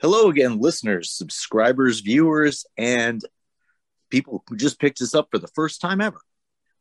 [0.00, 3.20] Hello again, listeners, subscribers, viewers, and
[4.10, 6.20] people who just picked us up for the first time ever.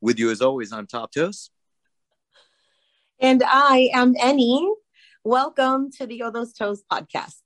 [0.02, 1.50] With you, as always, I'm Top Toes.
[3.20, 4.72] And I am Annie.
[5.24, 7.42] Welcome to the Othos Toast podcast.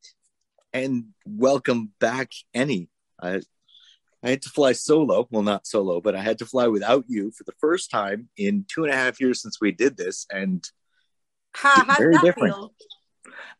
[0.73, 2.89] And welcome back, Annie.
[3.21, 3.41] I,
[4.21, 5.27] I had to fly solo.
[5.31, 8.65] Well, not solo, but I had to fly without you for the first time in
[8.67, 10.25] two and a half years since we did this.
[10.29, 10.65] And
[11.53, 12.55] How, how very that different.
[12.55, 12.73] feel?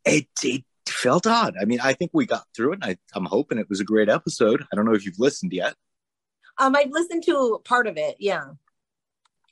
[0.03, 1.55] it, it felt odd.
[1.61, 2.79] I mean, I think we got through it.
[2.83, 4.63] And I, I'm hoping it was a great episode.
[4.71, 5.75] I don't know if you've listened yet.
[6.57, 8.17] Um, I've listened to part of it.
[8.19, 8.43] Yeah.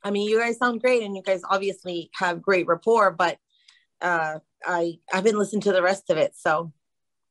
[0.04, 3.12] I mean, you guys sound great, and you guys obviously have great rapport.
[3.12, 3.38] But
[4.02, 6.34] uh, I I haven't listened to the rest of it.
[6.38, 6.72] So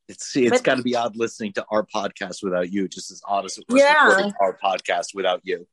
[0.09, 3.45] It's it's got to be odd listening to our podcast without you, just as odd
[3.47, 4.31] as it was Yeah.
[4.41, 5.67] our podcast without you.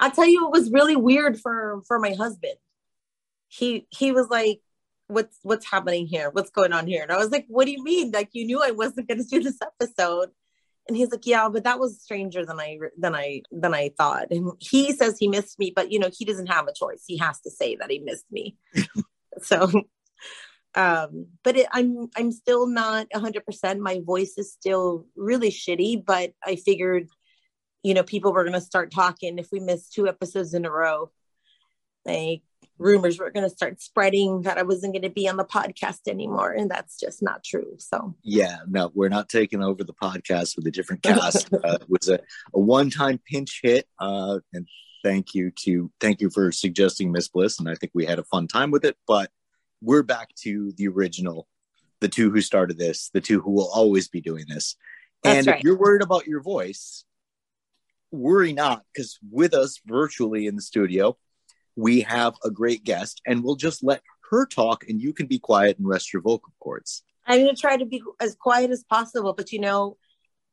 [0.00, 2.54] I'll tell you, it was really weird for for my husband.
[3.48, 4.60] He he was like,
[5.08, 6.30] "What's what's happening here?
[6.30, 8.10] What's going on here?" And I was like, "What do you mean?
[8.12, 10.30] Like you knew I wasn't going to do this episode?"
[10.86, 14.28] And he's like, "Yeah, but that was stranger than I than I than I thought."
[14.30, 17.04] And he says he missed me, but you know he doesn't have a choice.
[17.06, 18.56] He has to say that he missed me.
[19.42, 19.70] so,
[20.74, 23.46] um, but it, I'm I'm still not 100.
[23.46, 27.08] percent My voice is still really shitty, but I figured
[27.84, 30.70] you know, people were going to start talking if we missed two episodes in a
[30.70, 31.10] row.
[32.04, 32.42] Like
[32.78, 36.08] rumors were going to start spreading that I wasn't going to be on the podcast
[36.08, 36.52] anymore.
[36.52, 37.76] And that's just not true.
[37.78, 41.52] So, Yeah, no, we're not taking over the podcast with a different cast.
[41.52, 42.18] uh, it was a,
[42.52, 44.66] a one-time pinch hit, uh, and
[45.02, 48.24] thank you to thank you for suggesting Miss Bliss, and I think we had a
[48.24, 48.96] fun time with it.
[49.06, 49.30] But
[49.80, 51.46] we're back to the original,
[52.00, 54.76] the two who started this, the two who will always be doing this.
[55.22, 55.56] That's and right.
[55.58, 57.04] if you're worried about your voice,
[58.10, 61.16] worry not, because with us virtually in the studio,
[61.76, 65.38] we have a great guest, and we'll just let her talk, and you can be
[65.38, 67.02] quiet and rest your vocal cords.
[67.26, 69.32] I'm going to try to be as quiet as possible.
[69.32, 69.96] But, you know,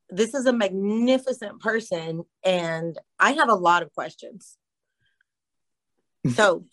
[0.10, 2.24] this is a magnificent person.
[2.44, 4.58] And I have a lot of questions.
[6.36, 6.66] So,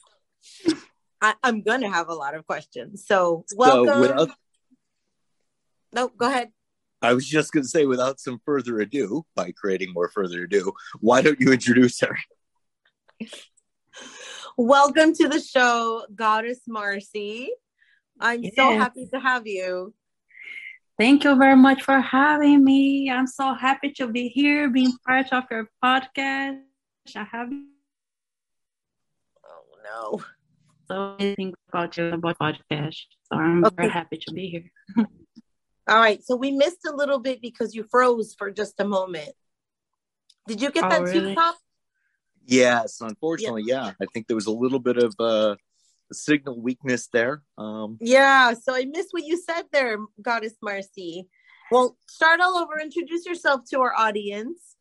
[1.23, 3.07] I, I'm going to have a lot of questions.
[3.07, 3.95] So, welcome.
[3.95, 4.31] So without
[5.93, 6.51] no, go ahead.
[7.01, 10.73] I was just going to say, without some further ado, by creating more further ado,
[11.01, 12.19] why don't you introduce her?
[14.61, 17.49] Welcome to the show, Goddess Marcy.
[18.19, 19.95] I'm so happy to have you.
[20.99, 23.09] Thank you very much for having me.
[23.09, 26.59] I'm so happy to be here, being part of your podcast.
[27.15, 27.49] I have
[29.47, 30.25] Oh no.
[30.91, 32.99] so many things about you about podcast.
[33.31, 33.75] So I'm Okay.
[33.77, 34.73] very happy to be here.
[35.89, 36.21] All right.
[36.25, 39.31] So we missed a little bit because you froze for just a moment.
[40.49, 41.29] Did you get Oh, that really?
[41.37, 41.55] too, Top?
[42.49, 43.93] Yes, unfortunately, yeah.
[44.01, 45.57] I think there was a little bit of uh,
[46.11, 47.43] a signal weakness there.
[47.59, 48.55] Um, Yeah.
[48.55, 51.29] So I missed what you said there, Goddess Marcy.
[51.71, 52.81] Well, start all over.
[52.81, 54.77] Introduce yourself to our audience.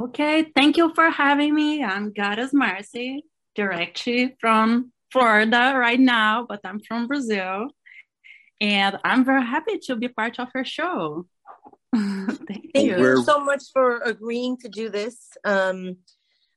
[0.00, 1.84] Okay, thank you for having me.
[1.84, 3.24] I'm Goddess Marcy,
[3.54, 7.68] directly from Florida right now, but I'm from Brazil.
[8.60, 11.26] And I'm very happy to be part of your show.
[11.94, 12.98] thank Thank you.
[12.98, 15.28] you so much for agreeing to do this.
[15.44, 15.98] Um,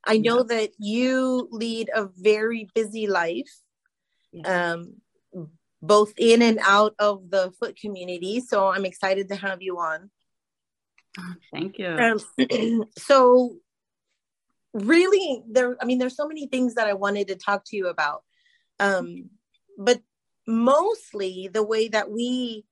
[0.04, 3.50] I know that you lead a very busy life,
[4.32, 4.72] Yeah.
[4.72, 5.00] um,
[5.82, 8.40] both in and out of the foot community.
[8.40, 10.10] So I'm excited to have you on.
[11.52, 11.88] Thank you.
[11.88, 13.56] Um, so,
[14.72, 15.76] really, there.
[15.80, 18.22] I mean, there's so many things that I wanted to talk to you about,
[18.78, 19.30] um,
[19.76, 20.00] but
[20.46, 22.64] mostly the way that we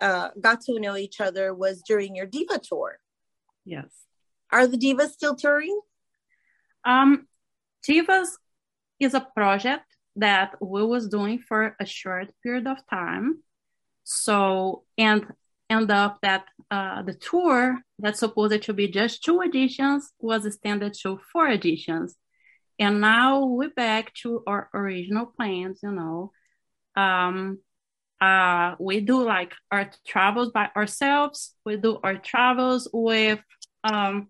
[0.00, 2.98] uh, got to know each other was during your diva tour.
[3.64, 3.86] yes.
[4.52, 5.78] Are the divas still touring?
[6.84, 7.26] Um,
[7.86, 8.28] Divas
[8.98, 9.84] is a project
[10.16, 13.42] that we was doing for a short period of time.
[14.04, 15.26] So, and
[15.68, 20.94] end up that uh, the tour that's supposed to be just two editions was extended
[21.02, 22.16] to four editions.
[22.78, 26.32] And now we're back to our original plans, you know.
[26.96, 27.60] Um,
[28.20, 31.54] uh, we do like our travels by ourselves.
[31.64, 33.40] We do our travels with
[33.84, 34.28] um,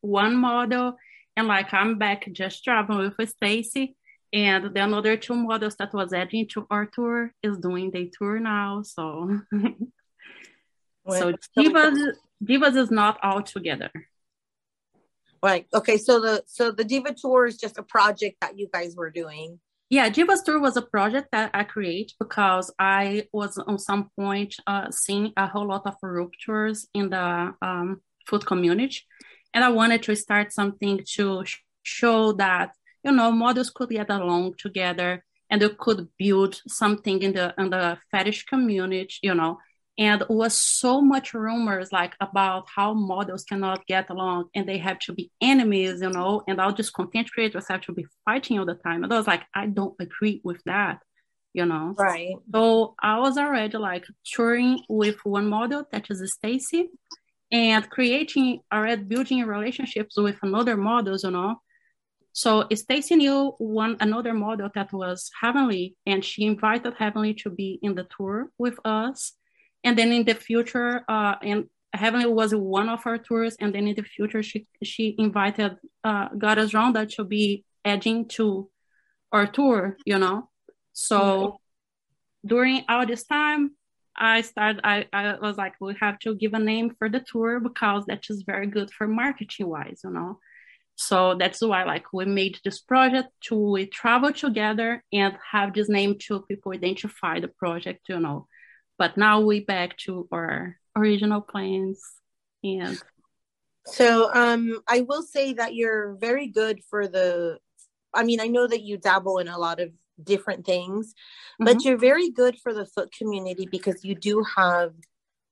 [0.00, 0.96] one model
[1.36, 3.96] and like I'm back just traveling with Stacy
[4.32, 8.38] and the another two models that was adding to our tour is doing the tour
[8.40, 8.82] now.
[8.82, 9.40] So
[11.08, 12.12] so Divas
[12.42, 13.90] Divas is not all together.
[15.42, 15.66] Right.
[15.72, 15.96] Okay.
[15.96, 19.60] So the so the diva tour is just a project that you guys were doing.
[19.88, 24.56] Yeah, Divas Tour was a project that I create because I was on some point
[24.66, 29.02] uh, seeing a whole lot of ruptures in the um, foot community,
[29.54, 32.72] and I wanted to start something to sh- show that
[33.04, 37.70] you know models could get along together and they could build something in the in
[37.70, 39.58] the fetish community, you know,
[39.98, 44.78] and it was so much rumors like about how models cannot get along and they
[44.78, 48.58] have to be enemies you know and all just content creators have to be fighting
[48.58, 49.04] all the time.
[49.04, 51.00] And i was like i don't agree with that
[51.54, 51.94] you know.
[51.98, 52.34] Right.
[52.52, 56.90] So i was already like touring with one model that is stacy
[57.52, 61.56] and creating already building relationships with another models you know
[62.36, 67.78] so Stacy knew one another model that was Heavenly, and she invited Heavenly to be
[67.80, 69.32] in the tour with us.
[69.82, 73.88] And then in the future, uh, and Heavenly was one of our tours, and then
[73.88, 78.68] in the future, she she invited uh, Goddess Ronda to be adding to
[79.32, 79.96] our tour.
[80.04, 80.50] You know,
[80.92, 81.56] so
[82.44, 83.75] during all this time,
[84.18, 84.80] I started.
[84.84, 88.24] I, I was like, we have to give a name for the tour because that
[88.30, 90.00] is very good for marketing wise.
[90.04, 90.38] You know
[90.96, 95.88] so that's why like we made this project to we travel together and have this
[95.88, 98.46] name to people identify the project you know
[98.98, 102.02] but now we back to our original plans
[102.64, 103.00] and
[103.84, 107.58] so um i will say that you're very good for the
[108.14, 109.90] i mean i know that you dabble in a lot of
[110.22, 111.14] different things
[111.58, 111.88] but mm-hmm.
[111.88, 114.92] you're very good for the foot community because you do have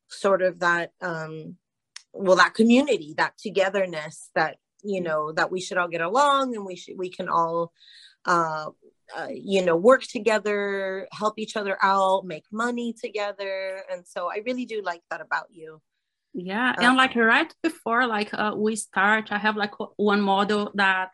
[0.08, 1.56] sort of that um
[2.12, 6.64] well that community that togetherness that you know that we should all get along and
[6.64, 7.72] we should we can all
[8.26, 8.70] uh,
[9.16, 13.82] uh, you know work together help each other out make money together.
[13.90, 15.80] And so i really do like that about you.
[16.32, 21.10] Yeah and like right before like uh, we start i have like one model that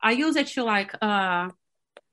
[0.00, 1.48] i use it to like uh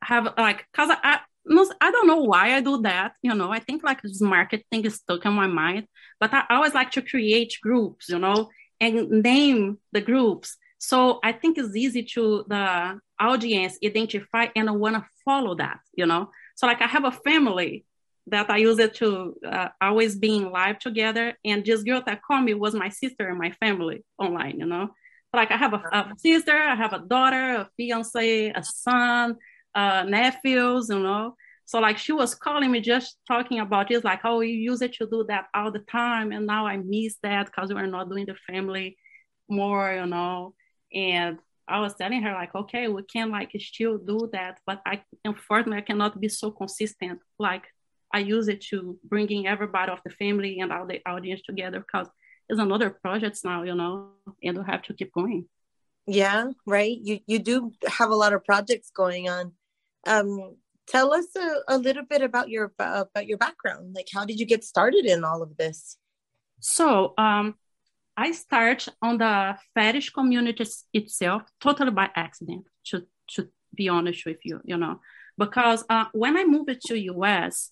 [0.02, 3.14] have like because I, most I don't know why I do that.
[3.22, 5.88] You know, I think like this marketing is stuck in my mind,
[6.20, 8.50] but I always like to create groups, you know,
[8.80, 10.58] and name the groups.
[10.78, 16.06] So I think it's easy to the audience identify and want to follow that, you
[16.06, 16.32] know.
[16.56, 17.86] So like I have a family
[18.28, 22.46] that I use it to uh, always being live together, and this girl that called
[22.46, 24.90] me was my sister and my family online, you know.
[25.34, 29.36] Like I have a, a sister, I have a daughter, a fiance, a son,
[29.76, 31.36] uh, nephews, you know.
[31.66, 34.94] So like she was calling me just talking about this, like, oh, you use it
[34.94, 38.26] to do that all the time, and now I miss that because we're not doing
[38.26, 38.98] the family
[39.48, 40.54] more, you know
[40.94, 45.04] and I was telling her like, okay, we can like still do that, but I
[45.24, 47.20] unfortunately I cannot be so consistent.
[47.38, 47.64] Like
[48.12, 52.08] I use it to bringing everybody of the family and all the audience together because
[52.50, 54.10] it's another project now, you know,
[54.44, 55.48] and we have to keep going.
[56.08, 56.98] Yeah, right.
[57.00, 59.54] You you do have a lot of projects going on.
[60.06, 60.56] Um,
[60.88, 63.96] tell us a, a little bit about your about your background.
[63.96, 65.98] Like, how did you get started in all of this?
[66.60, 67.56] So, um,
[68.18, 73.06] I start on the fetish community itself totally by accident, to,
[73.36, 75.00] to be honest with you, you know,
[75.38, 77.72] because uh, when I moved to US,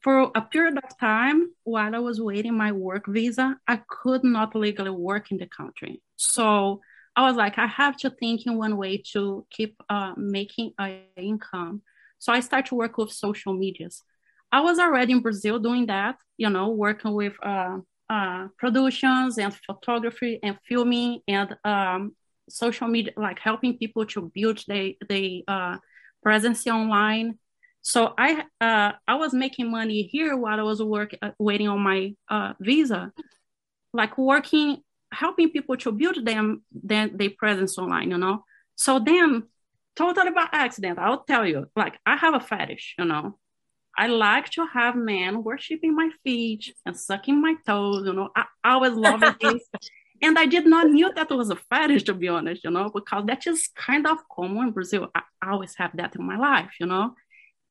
[0.00, 4.54] for a period of time while I was waiting my work visa, I could not
[4.54, 6.02] legally work in the country.
[6.16, 6.80] So
[7.18, 11.00] I was like, I have to think in one way to keep uh, making an
[11.16, 11.82] income.
[12.20, 14.04] So I started to work with social medias.
[14.52, 17.78] I was already in Brazil doing that, you know, working with uh,
[18.08, 22.14] uh, productions and photography and filming and um,
[22.48, 25.76] social media, like helping people to build the the uh,
[26.22, 27.36] presence online.
[27.82, 31.80] So I uh, I was making money here while I was work uh, waiting on
[31.80, 33.12] my uh, visa,
[33.92, 38.44] like working helping people to build them then their presence online, you know.
[38.76, 39.44] So then,
[39.96, 43.38] totally by accident, I'll tell you, like I have a fetish, you know.
[43.96, 48.06] I like to have men worshiping my feet and sucking my toes.
[48.06, 49.62] You know, I, I always loved this.
[50.22, 53.24] and I did not knew that was a fetish, to be honest, you know, because
[53.26, 55.10] that is kind of common in Brazil.
[55.14, 57.14] I always have that in my life, you know.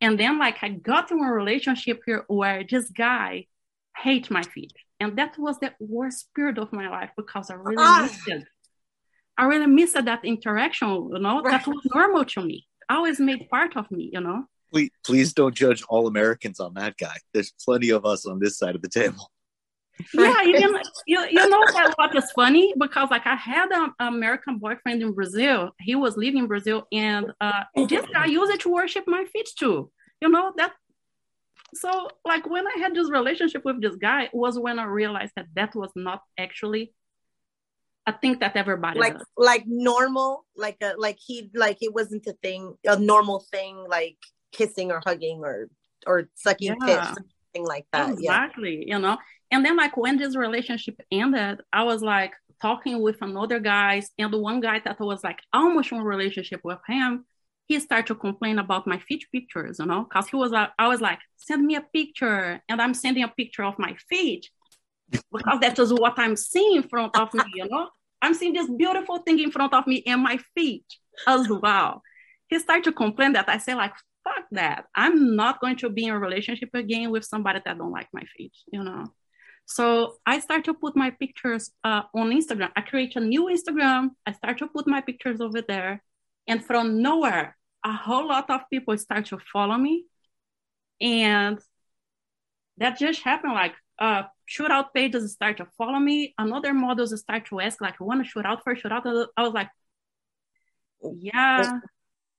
[0.01, 3.47] And then like I got in a relationship here where this guy
[3.95, 4.73] hates my feet.
[4.99, 8.01] And that was the worst period of my life because I really ah.
[8.03, 8.43] missed it.
[9.37, 11.51] I really missed that interaction, you know, right.
[11.51, 12.65] that was normal to me.
[12.89, 16.97] Always made part of me, you know please, please don't judge all Americans on that
[16.97, 17.15] guy.
[17.33, 19.31] There's plenty of us on this side of the table.
[20.13, 24.59] yeah, you, you, you know that what is funny because like I had an American
[24.59, 25.71] boyfriend in Brazil.
[25.79, 29.49] He was living in Brazil, and uh, this guy used it to worship my feet
[29.57, 29.91] too.
[30.21, 30.73] You know that.
[31.75, 35.47] So like when I had this relationship with this guy was when I realized that
[35.55, 36.93] that was not actually
[38.05, 39.25] a thing that everybody like does.
[39.35, 44.17] like normal, like a like he like it wasn't a thing, a normal thing, like
[44.53, 45.69] kissing or hugging or
[46.05, 47.13] or sucking yeah.
[47.13, 48.11] something like that.
[48.11, 48.95] Exactly, yeah.
[48.95, 49.17] you know.
[49.51, 54.31] And then like when this relationship ended, I was like talking with another guys, and
[54.31, 57.25] the one guy that was like almost in a relationship with him,
[57.67, 60.87] he started to complain about my feet pictures, you know, because he was, uh, I
[60.87, 64.49] was like, send me a picture, and I'm sending a picture of my feet
[65.11, 67.89] because that is what I'm seeing in front of me, you know.
[68.21, 70.85] I'm seeing this beautiful thing in front of me and my feet
[71.27, 72.01] as well.
[72.47, 73.93] He started to complain that I say like,
[74.23, 74.85] fuck that.
[74.95, 78.23] I'm not going to be in a relationship again with somebody that don't like my
[78.35, 79.05] feet, you know.
[79.65, 82.71] So I start to put my pictures uh, on Instagram.
[82.75, 84.11] I create a new Instagram.
[84.25, 86.01] I start to put my pictures over there.
[86.47, 90.05] And from nowhere, a whole lot of people start to follow me.
[90.99, 91.59] And
[92.77, 93.53] that just happened.
[93.53, 96.33] Like uh, shootout pages start to follow me.
[96.37, 99.05] Another models start to ask, like, I want to shoot out for shoot out?
[99.35, 99.69] I was like,
[101.19, 101.79] yeah.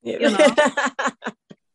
[0.02, 0.36] You know.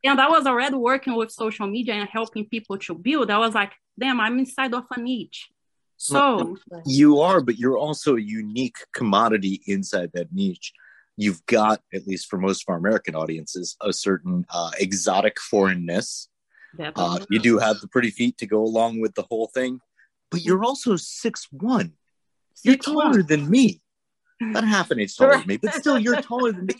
[0.03, 3.29] and I was already working with social media and helping people to build.
[3.29, 5.49] I was like, damn, I'm inside of a niche.
[5.97, 10.73] So you are, but you're also a unique commodity inside that niche.
[11.15, 16.29] You've got, at least for most of our American audiences, a certain uh, exotic foreignness.
[16.95, 19.79] Uh, you do have the pretty feet to go along with the whole thing,
[20.31, 21.93] but you're also six one.
[22.63, 23.81] You're taller than me.
[24.41, 26.73] Not half an inch taller than me, but still, you're taller than me.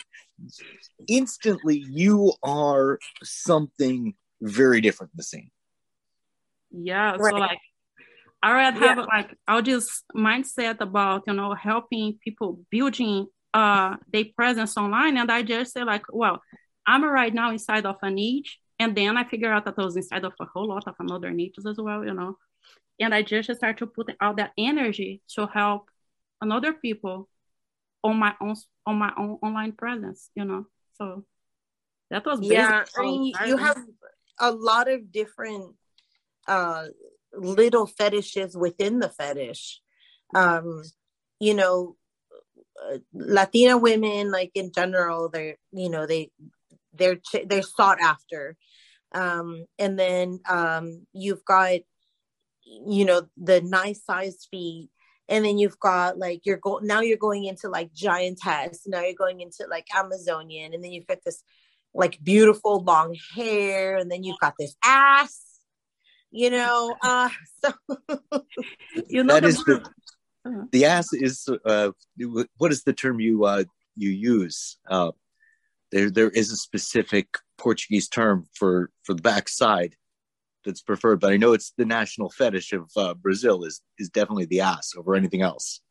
[1.08, 5.52] Instantly, you are something very different in the scene.
[6.72, 7.16] Yeah.
[7.20, 7.32] Right.
[7.32, 7.60] So like
[8.42, 9.06] I already have yeah.
[9.06, 15.18] like our just mindset about, you know, helping people building uh their presence online.
[15.18, 16.42] And I just say like, well,
[16.86, 18.60] I'm right now inside of a niche.
[18.80, 21.32] And then I figure out that I was inside of a whole lot of another
[21.32, 22.38] niches as well, you know.
[23.00, 25.90] And I just start to put out that energy to help
[26.42, 27.30] another people
[28.04, 28.56] on my own
[28.86, 30.66] on my own online presence, you know.
[30.94, 31.24] So
[32.10, 32.84] that was yeah.
[32.98, 33.78] I mean, you have
[34.40, 35.76] a lot of different
[36.48, 36.88] uh,
[37.34, 39.82] little fetishes within the fetish.
[40.36, 40.84] Um,
[41.40, 41.96] you know,
[42.82, 46.32] uh, Latina women, like in general, they're you know they
[46.94, 48.58] they're they're sought after.
[49.14, 51.80] Um, and then um, you've got
[52.64, 54.90] you know the nice sized feet.
[55.30, 58.82] And then you've got like you're going now you're going into like giantess.
[58.86, 60.74] Now you're going into like amazonian.
[60.74, 61.44] And then you've got this
[61.94, 63.96] like beautiful long hair.
[63.96, 65.54] And then you've got this ass
[66.34, 67.30] you know uh
[67.64, 67.74] so
[69.08, 69.86] you know that the, is the,
[70.46, 70.66] uh-huh.
[70.72, 71.92] the ass is uh
[72.58, 73.64] what is the term you uh
[73.96, 75.12] you use uh
[75.92, 79.96] there there is a specific portuguese term for for the backside
[80.66, 84.46] that's preferred but i know it's the national fetish of uh, brazil is is definitely
[84.46, 85.82] the ass over anything else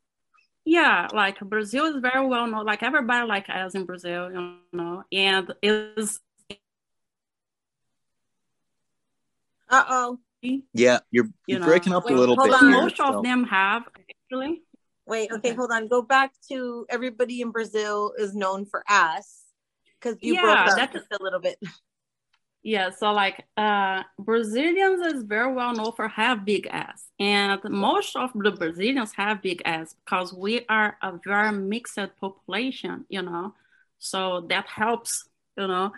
[0.65, 5.03] yeah like brazil is very well known like everybody like ass in brazil you know
[5.13, 6.21] and is
[9.71, 11.67] uh-oh yeah, you're, you're know.
[11.67, 12.53] breaking up a little bit.
[12.53, 12.71] On.
[12.71, 13.19] Most so.
[13.19, 13.85] of them have
[15.07, 15.89] Wait, okay, okay, hold on.
[15.89, 19.43] Go back to everybody in Brazil is known for ass
[20.01, 21.59] because you yeah, broke up just a little bit.
[22.65, 28.15] Yeah, so like uh Brazilians is very well known for have big ass, and most
[28.15, 33.55] of the Brazilians have big ass because we are a very mixed population, you know.
[33.99, 35.91] So that helps, you know.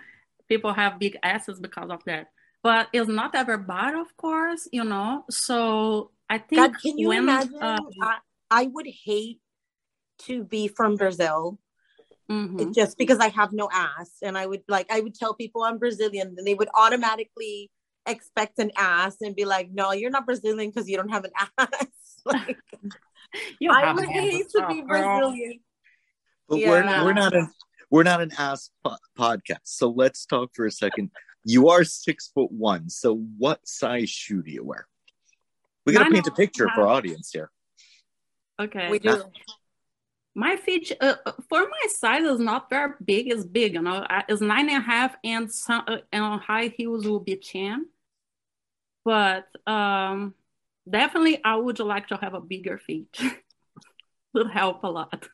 [0.49, 2.29] People have big asses because of that
[2.65, 5.27] but it's not everybody, of course, you know.
[5.29, 7.59] So I think God, can you when, imagine?
[7.61, 8.17] Um, I,
[8.51, 9.41] I, would hate
[10.23, 11.59] to be from Brazil.
[12.31, 12.73] Mm-hmm.
[12.73, 15.77] Just because I have no ass, and I would like, I would tell people I'm
[15.77, 17.71] Brazilian, and they would automatically
[18.07, 21.33] expect an ass and be like, "No, you're not Brazilian because you don't have an
[21.59, 21.69] ass."
[22.25, 22.57] like,
[23.71, 25.61] I would hate to be Brazilian.
[26.49, 26.71] But yeah.
[26.71, 27.51] we're we're not an
[27.91, 31.11] we're not an ass po- podcast, so let's talk for a second
[31.45, 32.89] you are six foot one.
[32.89, 34.89] So what size shoe do you wear?
[35.87, 37.51] We got to paint a picture for our audience here.
[38.61, 38.91] Okay.
[38.91, 39.23] We do.
[40.37, 43.31] My feet uh, uh, for my size is not very big.
[43.31, 44.05] It's big, you know.
[44.29, 47.87] It's nine and a half, and some uh, and high heels will be ten.
[49.05, 50.35] But um,
[50.91, 53.17] definitely, I would like to have a bigger feet.
[54.35, 55.29] would help a lot.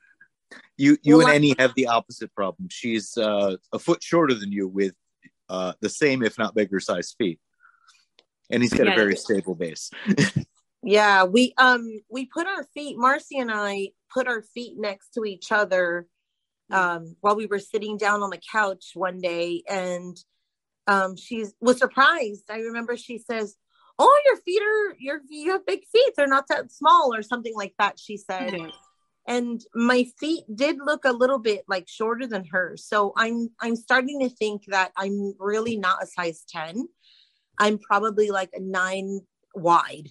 [0.76, 2.68] You you well, and Annie have the opposite problem.
[2.70, 4.94] She's uh, a foot shorter than you with
[5.48, 7.40] uh, the same, if not bigger, size feet,
[8.50, 8.92] and he's got yeah.
[8.92, 9.90] a very stable base.
[10.82, 12.98] yeah, we um we put our feet.
[12.98, 16.06] Marcy and I put our feet next to each other
[16.70, 20.16] um, while we were sitting down on the couch one day, and
[20.86, 22.44] um, she was surprised.
[22.50, 23.56] I remember she says,
[23.98, 26.12] "Oh, your feet are your you have big feet.
[26.16, 28.52] They're not that small, or something like that." She said.
[28.52, 28.70] Mm-hmm
[29.26, 33.76] and my feet did look a little bit like shorter than hers so i'm i'm
[33.76, 36.88] starting to think that i'm really not a size 10
[37.60, 39.20] i'm probably like a nine
[39.54, 40.08] wide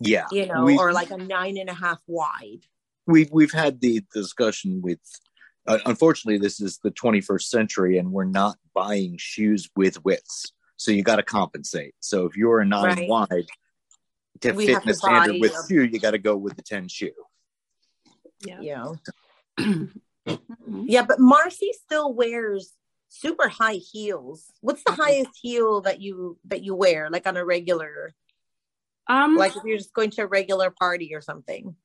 [0.00, 2.60] yeah you know or like a nine and a half wide
[3.06, 5.00] we've we've had the discussion with
[5.66, 10.52] uh, unfortunately, this is the 21st century, and we're not buying shoes with widths.
[10.78, 11.94] So you got to compensate.
[12.00, 13.08] So if you're a nine Right.
[13.08, 13.46] wide
[14.40, 16.34] to We fit have in a standard with width a- shoe, you got to go
[16.34, 17.12] with the 10 shoe.
[18.40, 18.60] Yeah.
[18.62, 18.86] Yeah.
[20.66, 22.72] Yeah, but Marcy still wears
[23.10, 24.52] super high heels.
[24.62, 28.14] What's the highest heel that you that you wear, like on a regular,
[29.08, 31.76] Um, like if you're just going to a regular party or something?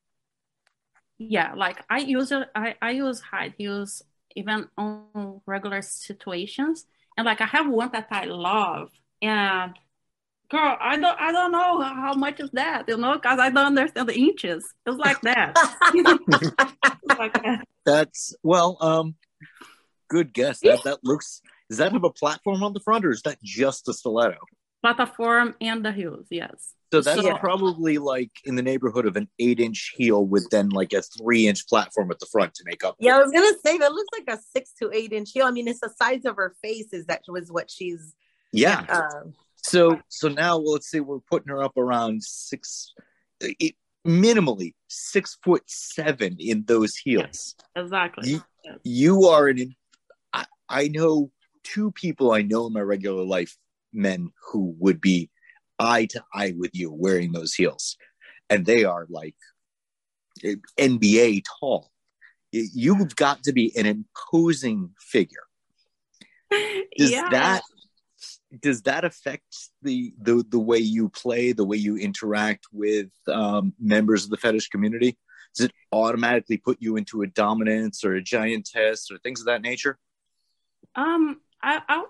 [1.18, 2.48] yeah, like I use it.
[2.56, 4.04] I I use high heels
[4.36, 6.86] even on regular situations,
[7.18, 8.92] and like I have one that I love,
[9.22, 9.74] and
[10.52, 13.78] girl, I don't I don't know how much is that, you know, because I don't
[13.78, 14.74] understand the inches.
[14.88, 15.60] It's like that.
[17.04, 17.66] It's like that.
[17.86, 19.16] That's well, um,
[20.10, 20.60] good guess.
[20.62, 21.42] That that looks.
[21.70, 24.38] Does that have a platform on the front, or is that just a stiletto?
[24.82, 26.74] Platform and the heels, yes.
[26.94, 27.38] So that's Yeah.
[27.40, 32.12] probably like in the neighborhood of an eight-inch heel with then like a three-inch platform
[32.12, 32.96] at the front to make up.
[33.00, 35.48] Yeah, I was gonna say that looks like a six to eight inch heel.
[35.48, 36.94] I mean, it's the size of her face.
[36.94, 38.14] Is that was what she's
[38.52, 38.86] Yeah.
[38.88, 42.94] uh, So so now well, let's say we're putting her up around six,
[43.42, 47.56] it, minimally six foot seven in those heels.
[47.76, 48.30] Exactly.
[48.30, 48.80] You- Yes.
[48.84, 49.76] You are an.
[50.70, 51.32] I, know
[51.64, 53.56] two people I know in my regular life,
[53.94, 55.30] men who would be
[55.80, 57.98] eye to eye with you wearing those heels,
[58.50, 59.36] and they are like
[60.80, 61.90] NBA tall.
[62.52, 65.44] You've got to be an imposing figure.
[66.98, 67.28] Does yeah.
[67.32, 67.62] that
[68.62, 69.44] does that affect
[69.82, 74.38] the, the the way you play, the way you interact with um, members of the
[74.38, 75.18] fetish community?
[75.56, 79.62] Does it automatically put you into a dominance or a giantess or things of that
[79.62, 79.98] nature?
[80.96, 82.06] Um, I, I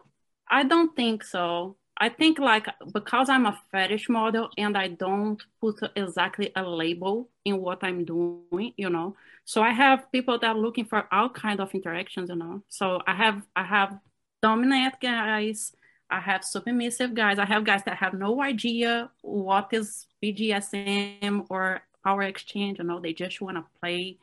[0.48, 1.78] I don't think so.
[1.98, 7.30] I think like because I'm a fetish model and I don't put exactly a label
[7.46, 9.16] in what I'm doing, you know.
[9.46, 12.64] So I have people that are looking for all kind of interactions, you know.
[12.68, 14.00] So I have I have
[14.42, 15.74] dominant guys,
[16.10, 21.82] I have submissive guys, I have guys that have no idea what is BDSM or
[22.04, 23.00] power exchange, you know.
[23.00, 24.18] They just want to play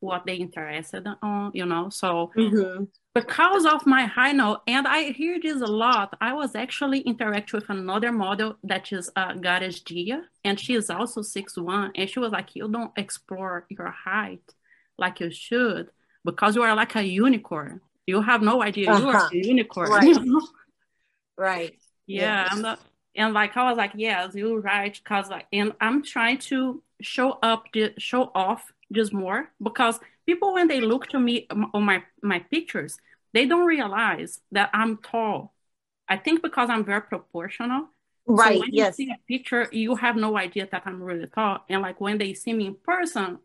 [0.00, 1.88] what they interested on, you know.
[1.90, 2.30] So
[3.14, 7.52] because of my high note, and I hear this a lot, I was actually interact
[7.52, 12.08] with another model that is uh, Goddess Gia, and she is also six one, and
[12.08, 14.54] she was like, "You don't explore your height
[14.98, 15.90] like you should
[16.24, 17.80] because you are like a unicorn.
[18.06, 19.28] You have no idea you are Uh-huh.
[19.32, 20.16] a unicorn." Right.
[21.36, 21.74] right.
[22.06, 22.52] yeah, Yes.
[22.54, 22.78] and, the,
[23.16, 27.38] and like I was like, yes, you're right, because like, and I'm trying to show
[27.42, 32.02] up, the, show off just more because people when they look to me on my
[32.22, 32.98] my pictures,
[33.32, 35.54] they don't realize that I'm tall.
[36.08, 37.88] I think because I'm very proportional.
[38.36, 38.58] So Right.
[38.58, 38.98] when yes.
[38.98, 41.64] you see a picture, you have no idea that I'm really tall.
[41.68, 43.38] And like when they see me in person,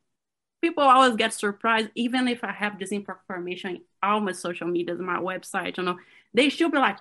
[0.62, 5.00] people always get surprised, even if I have this information in all my social medias,
[5.00, 5.98] my website, you know,
[6.34, 6.98] they still be like,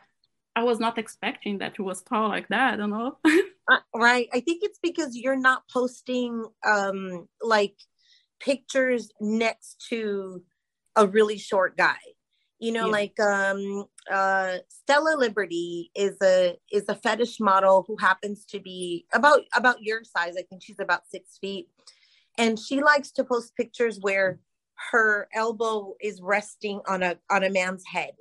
[0.57, 3.19] I was not expecting that you was tall like that, you know.
[3.67, 4.29] Uh, right.
[4.33, 7.75] I think it's because you're not posting um like
[8.45, 10.43] pictures next to
[10.97, 11.97] a really short guy.
[12.59, 12.93] You know, Yeah.
[12.93, 19.07] like um uh Stella Liberty is a is a fetish model who happens to be
[19.13, 20.35] about about your size.
[20.39, 21.69] I think she's about six feet.
[22.39, 24.41] And she likes to post pictures where
[24.91, 28.13] her elbow is resting on a on a man's head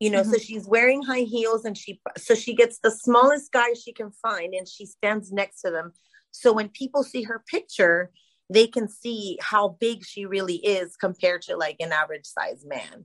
[0.00, 3.72] you know so she's wearing high heels and she so she gets the smallest guy
[3.74, 5.92] she can find and she stands next to them
[6.32, 8.10] so when people see her picture
[8.52, 13.04] they can see how big she really is compared to like an average size man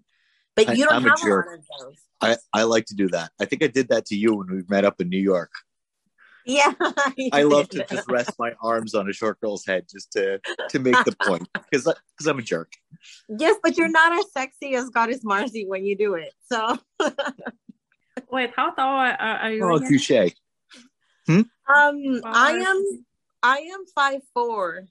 [0.56, 1.46] but I- you don't I'm have a jerk.
[1.48, 3.30] lot of those I, I like to do that.
[3.42, 5.52] I think I did that to you when we met up in New York.
[6.46, 6.74] yeah
[7.34, 10.80] I love to just rest my arms on a short girl's head just to to
[10.80, 12.72] make the point because because I'm a jerk.
[13.28, 16.78] yes but you're not as sexy as goddess marcy when you do it so
[18.32, 19.64] Wait, how tall are, are you?
[19.64, 19.90] Oh, again?
[19.90, 20.12] touche.
[21.30, 22.84] um i am
[23.44, 24.86] i am five four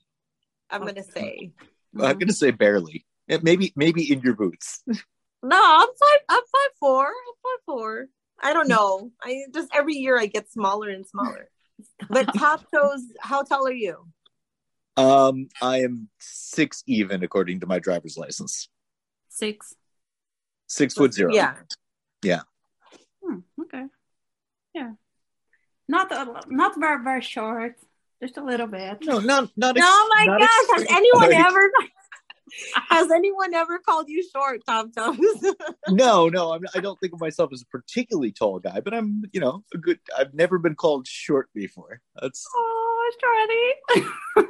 [0.69, 1.51] i'm gonna say
[1.99, 3.05] I'm gonna say barely.
[3.41, 4.83] Maybe maybe in your boots.
[5.43, 6.19] No, I'm five.
[6.27, 7.05] I'm five four.
[7.05, 8.07] I'm five four.
[8.41, 9.11] I don't know.
[9.21, 11.51] I just every year I get smaller and smaller.
[12.09, 14.07] But top toes, how tall are you?
[14.97, 18.69] Um, I am six even according to my driver's license.
[19.29, 19.75] Six.
[20.65, 21.31] Six foot zero.
[21.31, 22.41] Yeah.
[23.23, 23.85] Hmm, okay.
[24.73, 24.93] Yeah.
[25.87, 27.75] Not a, not very very short.
[28.25, 28.97] Just a little bit.
[29.05, 29.75] No, not not.
[29.75, 30.49] No, oh my not gosh.
[30.79, 31.71] Has anyone Like, ever
[32.89, 35.17] has anyone ever called you short, top toes?
[35.89, 36.53] No, no.
[36.53, 39.63] I'm, I don't think of myself as a particularly tall guy, but I'm, you know,
[39.75, 39.99] a good.
[40.17, 42.01] I've never been called short before.
[42.19, 44.45] That's Oh, shorty.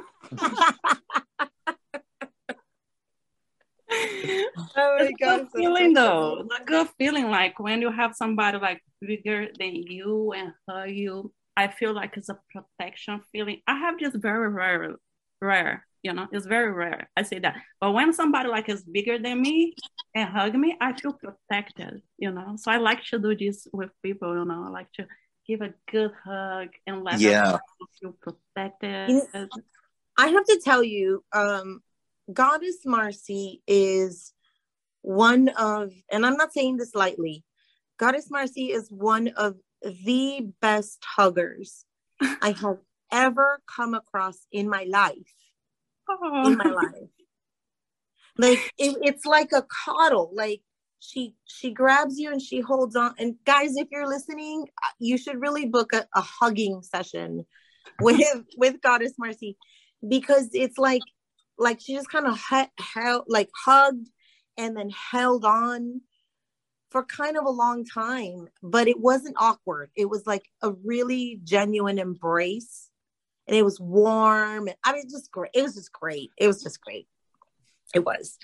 [4.78, 5.40] Oh my it's god!
[5.40, 6.40] a good feeling though.
[6.40, 10.90] It's a good feeling like when you have somebody like bigger than you and hug
[10.90, 11.32] you.
[11.56, 13.62] I feel like it's a protection feeling.
[13.66, 14.96] I have just very rare,
[15.40, 15.86] rare.
[16.02, 17.08] You know, it's very rare.
[17.16, 17.56] I say that.
[17.80, 19.74] But when somebody like is bigger than me
[20.14, 22.02] and hug me, I feel protected.
[22.18, 24.36] You know, so I like to do this with people.
[24.36, 25.06] You know, I like to
[25.46, 27.52] give a good hug and let Yeah.
[27.52, 27.60] them
[28.00, 29.08] feel protected.
[29.08, 29.48] You know,
[30.18, 31.82] I have to tell you, um,
[32.32, 34.32] Goddess Marcy is
[35.02, 37.44] one of, and I'm not saying this lightly,
[37.98, 41.84] Goddess Marcy is one of the best huggers
[42.20, 42.78] I have
[43.12, 45.32] ever come across in my life.
[46.08, 46.46] Oh.
[46.46, 47.08] In my life.
[48.38, 50.30] Like it, it's like a coddle.
[50.34, 50.60] Like
[51.00, 53.14] she she grabs you and she holds on.
[53.18, 57.46] And guys, if you're listening, uh, you should really book a, a hugging session
[58.00, 58.20] with
[58.56, 59.56] with Goddess Marcy
[60.06, 61.02] because it's like
[61.58, 64.08] like she just kind of he- held like hugged
[64.58, 66.00] and then held on
[66.96, 71.38] for kind of a long time but it wasn't awkward it was like a really
[71.44, 72.88] genuine embrace
[73.46, 76.80] and it was warm i mean just great it was just great it was just
[76.80, 77.06] great
[77.94, 78.38] it was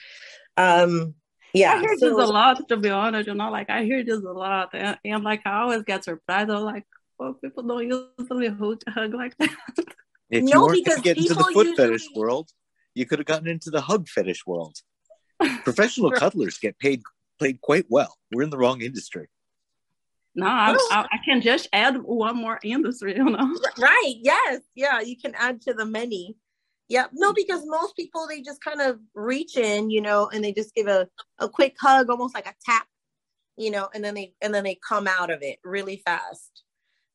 [0.59, 1.15] um
[1.55, 3.27] yeah I hear so- this a lot, to be honest.
[3.27, 6.51] You know, like I hear this a lot, and, and like I always get surprised.
[6.51, 6.87] I'm like,
[7.19, 7.88] well, people don't
[8.19, 9.51] usually hug, hug like that.
[10.31, 12.51] If No, you weren't because going to get into the people foot fetish world,
[12.95, 14.77] you could have gotten into the hug fetish world.
[15.65, 16.21] Professional Right.
[16.21, 17.03] cuddlers get paid
[17.40, 18.16] paid quite well.
[18.33, 19.29] We're in the wrong industry.
[20.35, 20.88] no, I, oh.
[20.90, 23.16] I, I can just add one more industry.
[23.16, 26.37] You know, right yes yeah you can add to the many
[26.88, 30.53] yeah no because most people they just kind of reach in you know and they
[30.53, 32.87] just give a, a quick hug almost like a tap
[33.57, 36.62] you know and then they and then they come out of it really fast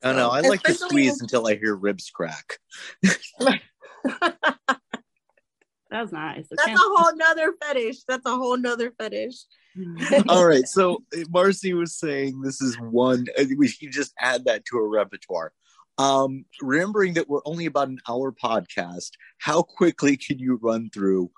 [0.03, 0.29] I know.
[0.29, 2.59] I like to squeeze until I hear ribs crack.
[5.89, 6.47] that's nice.
[6.51, 9.35] I that's a whole nother fetish that's a whole nother fetish
[10.29, 10.67] All right.
[10.67, 13.25] So uh, Marcy was saying this is one.
[13.37, 15.53] uh, We should just add that to a repertoire.
[15.97, 21.31] Um, remembering that we're only about an hour podcast, how quickly can you run through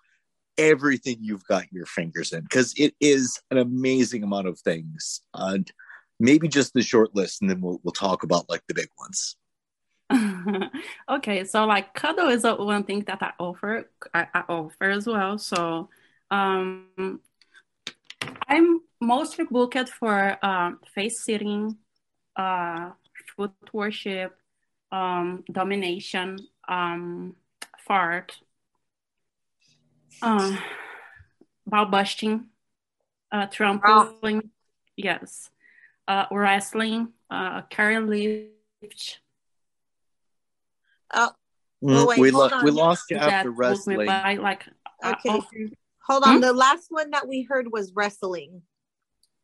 [0.57, 2.41] everything you've got your fingers in?
[2.41, 5.21] Because it is an amazing amount of things.
[5.33, 5.71] And
[6.19, 9.35] maybe just the short list, and then we'll we'll talk about like the big ones.
[11.09, 13.89] okay, so like cuddle is one thing that I offer.
[14.13, 15.37] I, I offer as well.
[15.37, 15.89] So
[16.31, 17.19] um,
[18.47, 21.77] I'm mostly booked for um, face sitting,
[22.35, 22.91] uh,
[23.35, 24.37] foot worship,
[24.91, 27.35] um, domination, um,
[27.85, 28.33] fart,
[30.21, 30.57] uh,
[31.65, 32.45] ball busting,
[33.31, 34.49] uh, trampling,
[34.95, 35.49] yes,
[36.07, 39.19] uh, wrestling, uh, carry lift.
[41.13, 41.31] Oh
[41.81, 44.05] Oh, wait, we hold lo- we lost you after book me wrestling.
[44.05, 44.65] by, like
[45.05, 45.29] Okay.
[45.29, 45.69] offer-
[46.05, 46.41] hold on Hmm?
[46.41, 48.61] the last one that we heard was wrestling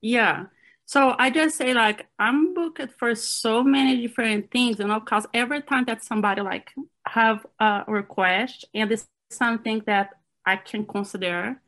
[0.01, 0.45] yeah
[0.85, 5.25] so i just say like i'm booked for so many different things you know because
[5.33, 6.71] every time that somebody like
[7.07, 10.09] have a request and it's something that
[10.45, 11.59] i can consider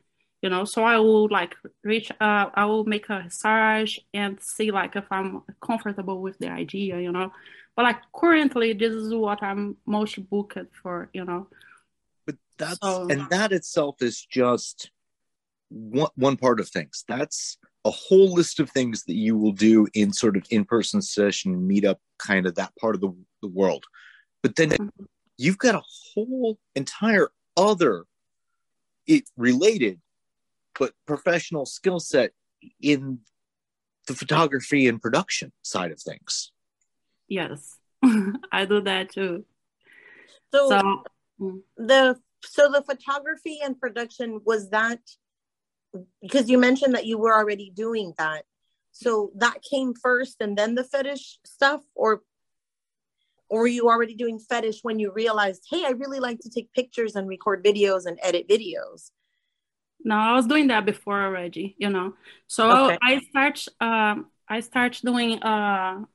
[0.42, 4.70] you know so i will like reach uh i will make a research and see
[4.72, 7.32] like if i'm comfortable with the idea you know.
[7.76, 11.48] But like currently this is what i'm most booked for you know.
[12.26, 14.92] But that's So- and that itself is just
[15.70, 17.04] one, one part of things.
[17.08, 21.68] That's a whole list of things that you will do in sort of in-person session
[21.70, 23.84] meetup kind of that part of the, the world.
[24.44, 24.90] But then Mhm.
[25.38, 28.06] you've got a whole entire other
[29.08, 30.00] it related
[30.80, 32.32] but professional skill set
[32.82, 33.20] in
[34.08, 36.52] the photography and production side of things.
[37.28, 37.78] Yes.
[38.52, 39.46] I do that too.
[40.54, 41.04] So so
[41.78, 45.00] the so the photography and production was that
[46.22, 48.46] because you mentioned that you were already doing that.
[48.92, 52.22] So that came first and then the fetish stuff or
[53.50, 56.74] or were you already doing fetish when you realized hey i really like to take
[56.74, 59.12] pictures and record videos and edit videos
[60.04, 62.14] No, I was doing that before already, you know.
[62.48, 62.98] So Okay.
[63.02, 66.06] I start um I start doing uh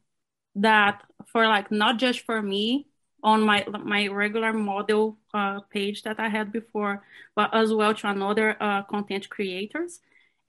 [0.57, 2.89] that for like not just for me
[3.23, 7.05] on my my regular model uh, page that I had before,
[7.37, 10.01] but as well to another uh, content creators.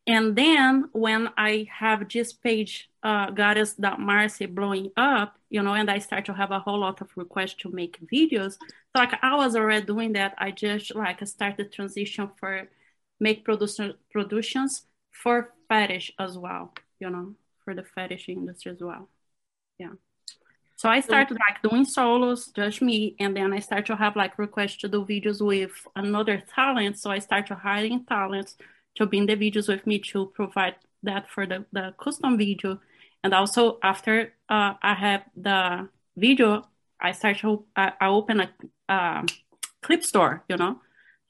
[0.06, 5.90] And then when I have this page, uh, Goddess Marcy blowing up, you know, and
[5.90, 8.54] I start to have a whole lot of requests to make videos.
[8.54, 10.36] So like I was already doing that.
[10.38, 12.70] I just like started transition for
[13.20, 19.10] make producer productions for fetish as well, you know, for the fetish industry as well.
[19.78, 19.94] Yeah.
[20.76, 24.38] So I started like doing solos, just me, and then I start to have like
[24.38, 27.00] requests to do videos with another talent.
[27.00, 28.58] So I start to hiring talents
[28.96, 32.82] to be in the videos with me to provide that for the, the custom video.
[33.24, 36.68] And also after uh, I have the video,
[37.00, 38.50] I start to I, I open a
[38.90, 39.24] uh,
[39.82, 40.82] clip store, you know.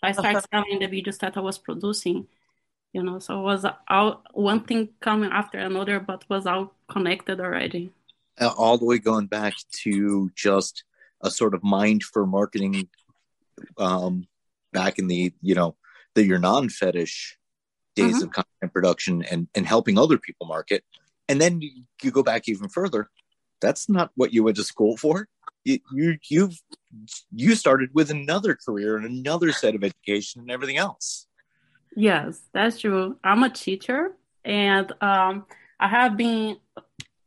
[0.04, 0.64] So I started uh-huh.
[0.66, 2.28] selling the videos that I was producing,
[2.92, 3.20] you know.
[3.20, 7.94] So it was all one thing coming after another, but was all connected already.
[8.58, 10.84] All the way going back to just
[11.22, 12.90] a sort of mind for marketing
[13.78, 14.28] um,
[14.74, 15.78] back in the you know
[16.16, 17.38] the your non-fetish
[17.96, 18.24] days mm-hmm.
[18.24, 20.84] of content production and and helping other people market
[21.30, 23.10] and then you, you go back even further
[23.62, 25.28] that's not what you went to school for
[25.64, 26.62] you, you you've
[27.34, 31.28] you started with another career and another set of education and everything else
[31.96, 35.46] yes that's true i'm a teacher and um,
[35.80, 36.58] i have been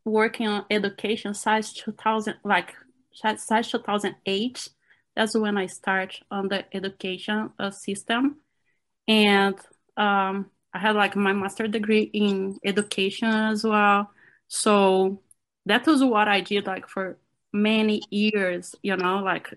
[0.04, 2.74] working on education since 2000 like
[3.12, 4.68] since 2008
[5.16, 8.36] that's when I start on the education uh, system.
[9.08, 9.54] And
[9.96, 14.10] um, I had like my master degree in education as well.
[14.46, 15.22] So
[15.64, 17.18] that was what I did like for
[17.62, 19.48] many years, you know, like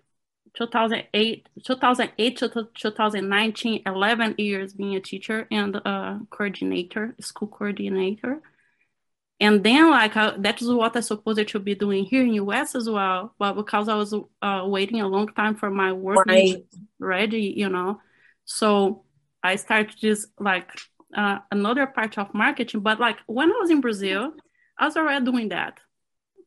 [0.56, 8.42] 2008, 2008 to 2019, 11 years being a teacher and a coordinator, school coordinator
[9.40, 12.76] and then like uh, that is what I supposed to be doing here in US
[12.76, 13.34] as well.
[13.40, 16.66] But because I was uh, waiting a long time for my work right.
[17.00, 18.02] ready, you know,
[18.44, 19.04] so
[19.42, 20.70] I started just like
[21.16, 22.82] uh, another part of marketing.
[22.82, 24.34] But like when I was in Brazil,
[24.78, 25.80] I was already doing that,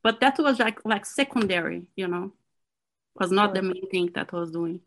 [0.02, 2.32] but that was like like secondary, you know,
[3.18, 4.80] was not the main thing that I was doing.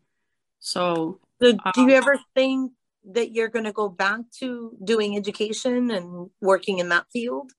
[0.58, 2.72] So, so do you um, ever think
[3.12, 7.52] that you're going to go back to doing education and working in that field?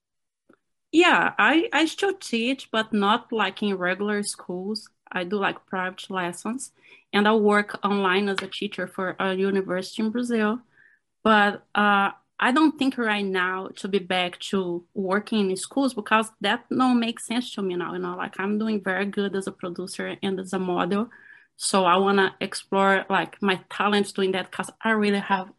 [0.92, 4.88] Yeah, I, I still teach, but not like in regular schools.
[5.10, 6.72] I do like private lessons
[7.12, 10.60] and I work online as a teacher for a university in Brazil.
[11.22, 16.30] But uh, I don't think right now to be back to working in schools because
[16.40, 17.94] that don't make sense to me now.
[17.94, 21.10] You know, like I'm doing very good as a producer and as a model.
[21.56, 25.50] So I want to explore like my talents doing that because I really have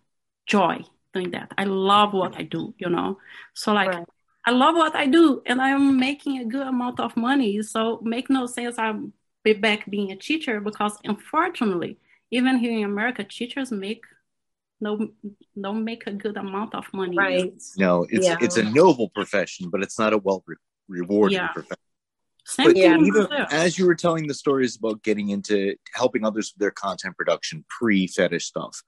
[0.46, 1.52] joy doing that.
[1.58, 3.18] I love what I do, you know.
[3.54, 4.08] So like right.
[4.46, 7.62] I love what I do and I'm making a good amount of money.
[7.62, 9.12] So make no sense I'm
[9.44, 11.98] be back being a teacher because unfortunately,
[12.32, 14.04] even here in America, teachers make
[14.82, 15.10] no
[15.60, 17.18] don't make a good amount of money.
[17.18, 17.54] Right.
[17.78, 18.38] No, it's yeah.
[18.42, 20.56] it's a noble profession, but it's not a well re-
[20.88, 21.50] rewarding yeah.
[21.50, 21.78] profession.
[22.46, 26.52] Same but thing even as you were telling the stories about getting into helping others
[26.54, 28.82] with their content production pre fetish stuff,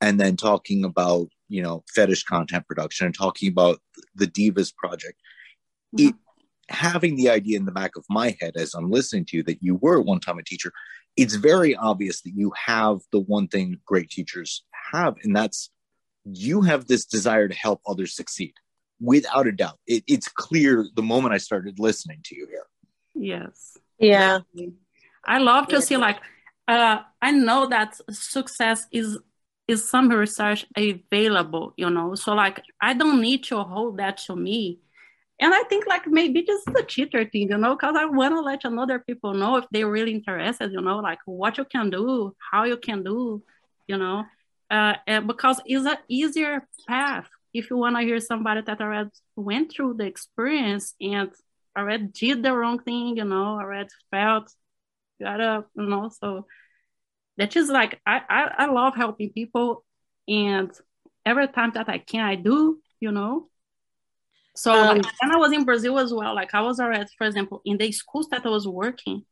[0.00, 3.80] and then talking about you know fetish content production and talking about
[4.14, 5.20] the divas project
[5.96, 6.08] mm-hmm.
[6.08, 6.14] it,
[6.68, 9.62] having the idea in the back of my head as i'm listening to you that
[9.62, 10.72] you were one time a teacher
[11.16, 15.70] it's very obvious that you have the one thing great teachers have and that's
[16.24, 18.52] you have this desire to help others succeed
[19.00, 19.78] without a doubt.
[19.86, 22.66] It, it's clear the moment i started listening to you here.
[23.14, 23.76] Yes.
[23.98, 24.40] Yeah.
[25.24, 26.18] I love to see like
[26.66, 29.18] uh, i know that success is
[29.68, 32.14] is some research available, you know?
[32.14, 34.80] So like I don't need to hold that to me.
[35.40, 38.40] And I think like maybe just a cheater thing, you know, because I want to
[38.40, 42.34] let another people know if they're really interested, you know, like what you can do,
[42.50, 43.42] how you can do,
[43.86, 44.24] you know,
[44.70, 44.94] uh,
[45.26, 49.94] because it's an easier path if you want to hear somebody that already went through
[49.94, 51.30] the experience and
[51.76, 54.52] already did the wrong thing, you know, already felt,
[55.20, 56.46] got up, you know, so
[57.36, 59.84] that is like I, I, I love helping people
[60.26, 60.70] and
[61.24, 63.48] every time that I can I do, you know.
[64.56, 67.26] So um, like, when I was in Brazil as well, like I was already, for
[67.26, 69.22] example, in the schools that I was working,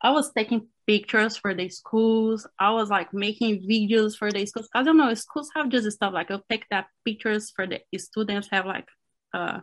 [0.00, 2.46] I was taking pictures for the schools.
[2.58, 4.70] I was like making videos for the schools.
[4.74, 8.48] I don't know, schools have just stuff like I'll take that pictures for the students
[8.50, 8.88] have like
[9.34, 9.60] uh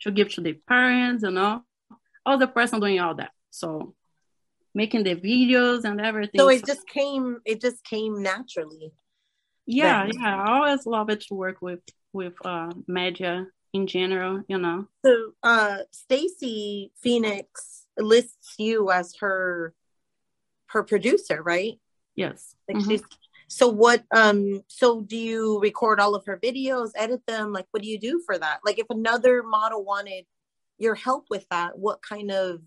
[0.00, 1.62] to give to the parents, you know.
[2.24, 3.32] I was the person doing all that.
[3.50, 3.94] So
[4.74, 6.40] making the videos and everything.
[6.40, 8.92] So it just came it just came naturally.
[9.66, 10.42] Yeah, yeah.
[10.42, 11.80] I always love it to work with
[12.14, 14.88] with uh media in general, you know.
[15.04, 19.74] So uh Stacy Phoenix lists you as her
[20.76, 21.80] her producer, right?
[22.14, 22.54] Yes.
[22.68, 23.04] Like mm-hmm.
[23.48, 27.52] so what um so do you record all of her videos, edit them?
[27.52, 28.60] Like what do you do for that?
[28.64, 30.24] Like if another model wanted
[30.78, 32.60] your help with that, what kind of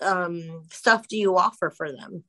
[0.00, 2.24] um, stuff do you offer for them?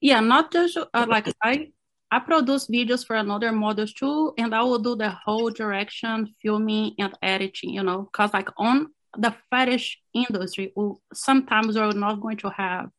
[0.00, 1.72] Yeah, not just uh, like I
[2.10, 6.94] I produce videos for another models too, and I will do the whole direction, filming
[6.98, 7.70] and editing.
[7.70, 10.72] You know, because like on the fetish industry,
[11.14, 12.90] sometimes we're not going to have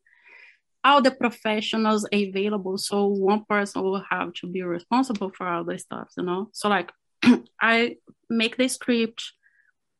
[0.83, 5.77] all the professionals available, so one person will have to be responsible for all the
[5.77, 6.09] stuff.
[6.17, 6.91] You know, so like
[7.61, 7.97] I
[8.29, 9.33] make the script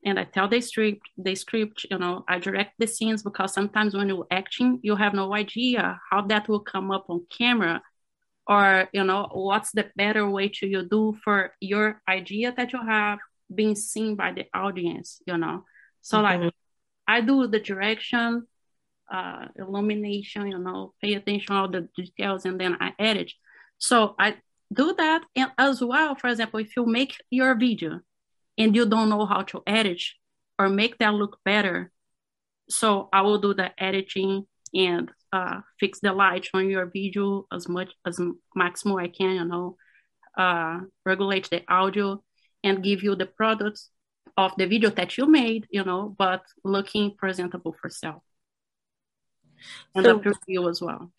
[0.06, 3.96] and I tell the script, the script, you know, I direct the scenes because sometimes
[3.96, 7.82] when you're acting, you have no idea how that will come up on camera
[8.48, 12.80] or, you know, what's the better way to you do for your idea that you
[12.82, 13.20] have
[13.54, 15.66] being seen by the audience, you know.
[16.02, 16.44] So mm-hmm.
[16.44, 16.54] like
[17.08, 18.48] I do the direction,
[19.12, 23.32] uh, illumination, you know, pay attention all the details and then I edit.
[23.78, 24.36] So I
[24.74, 28.02] do that and as well, for example, if you make your video
[28.58, 30.02] and you don't know how to edit
[30.60, 31.92] or make that look better,
[32.70, 37.70] so I will do the editing and uh, fix the light on your video as
[37.70, 38.20] much as
[38.56, 39.78] maximum I can, you know,
[40.38, 42.24] uh, regulate the audio
[42.64, 43.90] and give you the products
[44.36, 48.24] of the video that you made, you know, but looking presentable for sale.
[49.96, 51.12] And so, the review as well.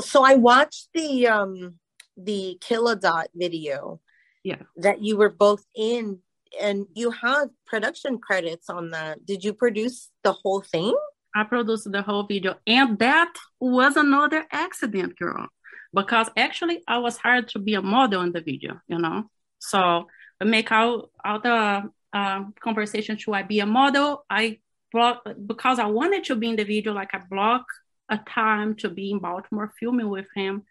[0.00, 1.74] So I watched the um
[2.16, 4.00] the Kilodot video.
[4.44, 4.62] Yeah.
[4.76, 6.18] That you were both in
[6.60, 9.24] and you have production credits on that.
[9.24, 10.94] Did you produce the whole thing?
[11.34, 12.56] I produced the whole video.
[12.66, 15.46] And that was another accident, girl.
[15.94, 19.24] Because actually I was hired to be a model in the video, you know.
[19.58, 20.08] So
[20.42, 24.24] make out all the uh, conversation should I be a model?
[24.28, 24.58] I
[24.92, 27.64] block because I wanted to be in the video, like I block
[28.08, 30.64] a time to be in Baltimore filming with him.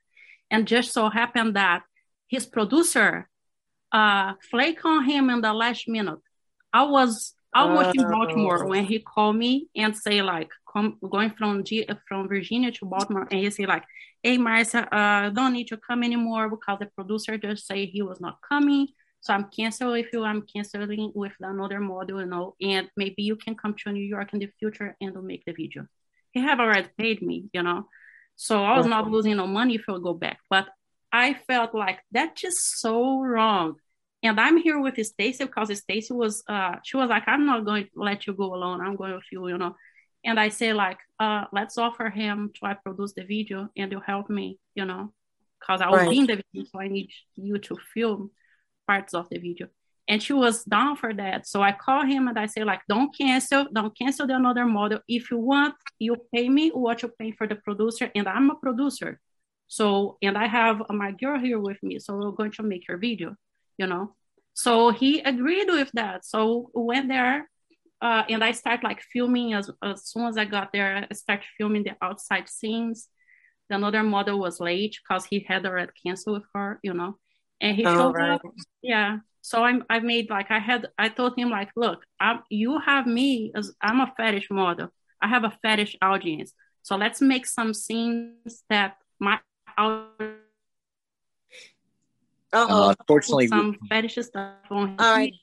[0.50, 1.84] And just so happened that
[2.28, 3.28] his producer
[3.92, 6.20] uh flake on him in the last minute.
[6.74, 11.64] I was almost in Baltimore when he called me and say like come going from
[11.64, 13.84] G, from Virginia to Baltimore and he say like,
[14.24, 18.22] hey Marcia, uh don't need to come anymore because the producer just say he was
[18.22, 18.88] not coming.
[19.22, 23.36] So I'm canceling with you, I'm canceling with another model, you know, and maybe you
[23.36, 25.86] can come to New York in the future and we'll make the video.
[26.32, 27.88] He have already paid me, you know.
[28.36, 30.40] So I was not losing no money if I go back.
[30.50, 30.68] But
[31.14, 33.76] I felt like that's just so wrong.
[34.24, 37.86] And I'm here with Stacy because Stacy was uh she was like, I'm not going
[37.86, 38.82] to let you go alone.
[38.82, 39.76] I'm going with you, you know.
[40.24, 44.00] And I say like, uh, let's offer him to I produce the video and you
[44.00, 45.14] help me, you know,
[45.60, 46.10] because I will right.
[46.10, 48.32] be in the video, so I need you to film
[48.88, 49.68] parts of the video.
[50.08, 51.48] And she was down for that.
[51.48, 55.00] So i call him and i say like don't cancel don't cancel the another model.
[55.08, 58.56] If you want you pay me what you pay for the producer and i'm a
[58.56, 59.20] producer.
[59.68, 62.98] So and i have my girl here with me so we're going to make her
[62.98, 63.36] video
[63.78, 64.16] you know?
[64.54, 66.26] So he agreed with that.
[66.26, 67.50] So went there
[68.02, 71.08] uh, and i start like filming as, as soon as i got there.
[71.10, 73.08] I start filming the outside scenes.
[73.70, 77.18] The another model was late because he had already canceled with her you know
[77.62, 78.32] and he oh, showed right.
[78.32, 78.42] up
[78.82, 79.20] yeah.
[79.42, 83.08] So i'm i made like i had i told him like look I'm, you have
[83.08, 84.90] me as i'm a fetish model.
[85.22, 86.52] I have a fetish audience.
[86.82, 89.40] So let's make some scenes that my
[89.78, 90.40] audience
[92.54, 95.34] uh, unfortunately some fetish stuff on all right.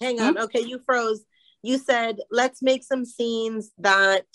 [0.00, 0.34] Hang on.
[0.34, 0.42] Hmm?
[0.44, 1.24] okay you froze.
[1.62, 4.26] You said let's make some scenes that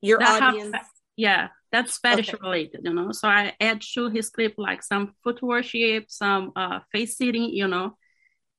[0.00, 2.38] your that audience have, yeah that's fetish okay.
[2.42, 3.12] related you know?
[3.12, 7.68] So i add to his clip like some foot worship some uh face sitting you
[7.68, 7.96] know?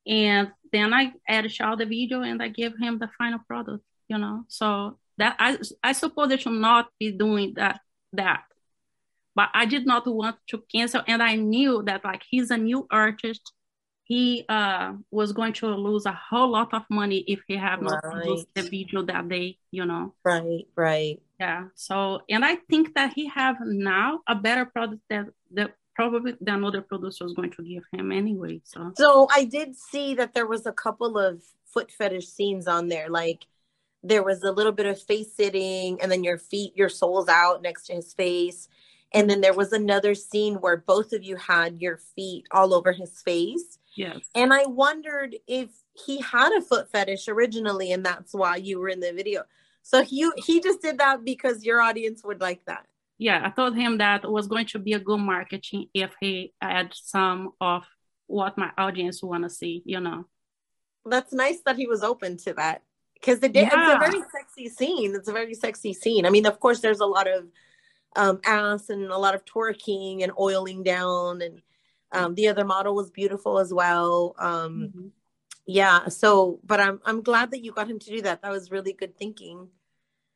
[0.08, 4.18] And then i add all the video and i give him the final product you
[4.18, 4.44] know?
[4.48, 7.82] So that i i suppose they should not be doing that
[8.14, 8.44] that.
[9.36, 12.88] But i did not want to cancel and i knew that like he's a new
[12.90, 13.54] artist
[14.10, 18.04] he uh, was going to lose a whole lot of money if he had not
[18.04, 18.14] right.
[18.14, 20.16] produced the video that day, you know.
[20.24, 21.22] Right, right.
[21.40, 21.66] Yeah.
[21.76, 26.54] So, and I think that he have now a better product that that probably the
[26.56, 28.62] another producer is going to give him anyway.
[28.64, 32.88] So, so I did see that there was a couple of foot fetish scenes on
[32.88, 33.46] there, like
[34.02, 37.62] there was a little bit of face sitting, and then your feet, your soles out
[37.62, 38.70] next to his face.
[39.12, 42.92] And then there was another scene where both of you had your feet all over
[42.92, 44.20] his face Yes.
[44.34, 48.88] And I wondered if he had a foot fetish originally and that's why you were
[48.88, 49.44] in the video.
[49.82, 52.86] So he he just did that because your audience would like that.
[53.18, 56.94] Yeah, I told him that was going to be a good marketing if he add
[56.94, 57.86] some of
[58.28, 60.26] what my audience want to see, you know.
[61.06, 62.84] That's nice that he was open to that
[63.16, 63.66] because the yeah.
[63.66, 65.14] it's a very sexy scene.
[65.16, 66.26] It's a very sexy scene.
[66.26, 67.48] I mean, of course, there's a lot of
[68.16, 71.62] um, ass and a lot of twerking and oiling down and
[72.12, 74.36] um, the other model was beautiful as well.
[74.40, 75.08] Um, mm-hmm.
[75.68, 76.08] Yeah.
[76.08, 78.42] So, but I'm I'm glad that you got him to do that.
[78.42, 79.68] That was really good thinking.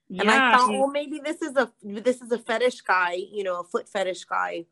[0.09, 0.21] Yeah.
[0.21, 3.61] And I thought, well, maybe this is a this is a fetish guy, you know,
[3.61, 4.65] a foot fetish guy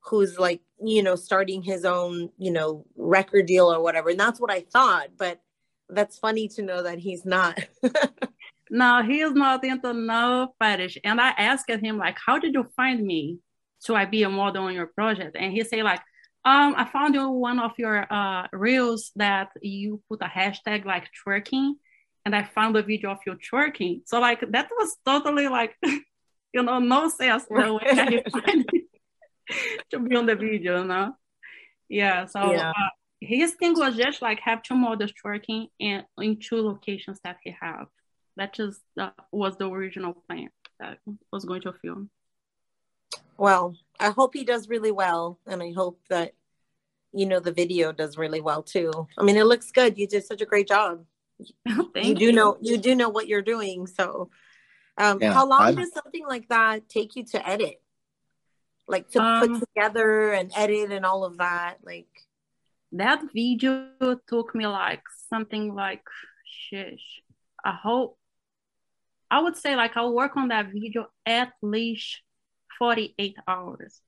[0.00, 4.10] who's like, you know, starting his own, you know, record deal or whatever.
[4.10, 5.08] And that's what I thought.
[5.16, 5.40] But
[5.88, 7.58] that's funny to know that he's not.
[8.74, 10.98] no, he's not into no fetish.
[11.04, 13.38] And I asked him like, how did you find me?
[13.84, 15.36] to I be a model on your project?
[15.38, 16.00] And he say like,
[16.44, 21.06] Um, I found you one of your uh, reels that you put a hashtag like
[21.20, 21.74] twerking,
[22.24, 24.02] and I found a video of you twerking.
[24.04, 25.74] So like that was totally like,
[26.54, 28.64] you know, no sense the way I find
[29.90, 31.16] to be on the video, you know.
[31.88, 32.26] Yeah.
[32.26, 32.70] So yeah.
[32.70, 37.38] Uh, his thing was just like have two models twerking in in two locations that
[37.42, 37.86] he have.
[38.36, 40.48] That just that was the original plan
[40.80, 40.98] that
[41.32, 42.10] was going to film.
[43.36, 46.32] Well, I hope he does really well, and I hope that
[47.12, 49.06] you know the video does really well too.
[49.18, 49.98] I mean, it looks good.
[49.98, 51.04] You did such a great job.
[51.38, 53.86] you you do know you do know what you're doing.
[53.86, 54.30] So,
[54.98, 55.74] um, yeah, how long I'm...
[55.76, 57.80] does something like that take you to edit?
[58.86, 61.78] Like to um, put together and edit and all of that.
[61.82, 62.08] Like
[62.92, 63.88] that video
[64.28, 66.04] took me like something like
[66.44, 67.22] shish.
[67.64, 68.18] I hope
[69.30, 72.20] I would say like I'll work on that video at least
[72.78, 74.00] 48 hours.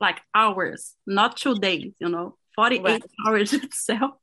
[0.00, 3.04] Like hours, not two days, you know, 48 right.
[3.26, 4.16] hours itself.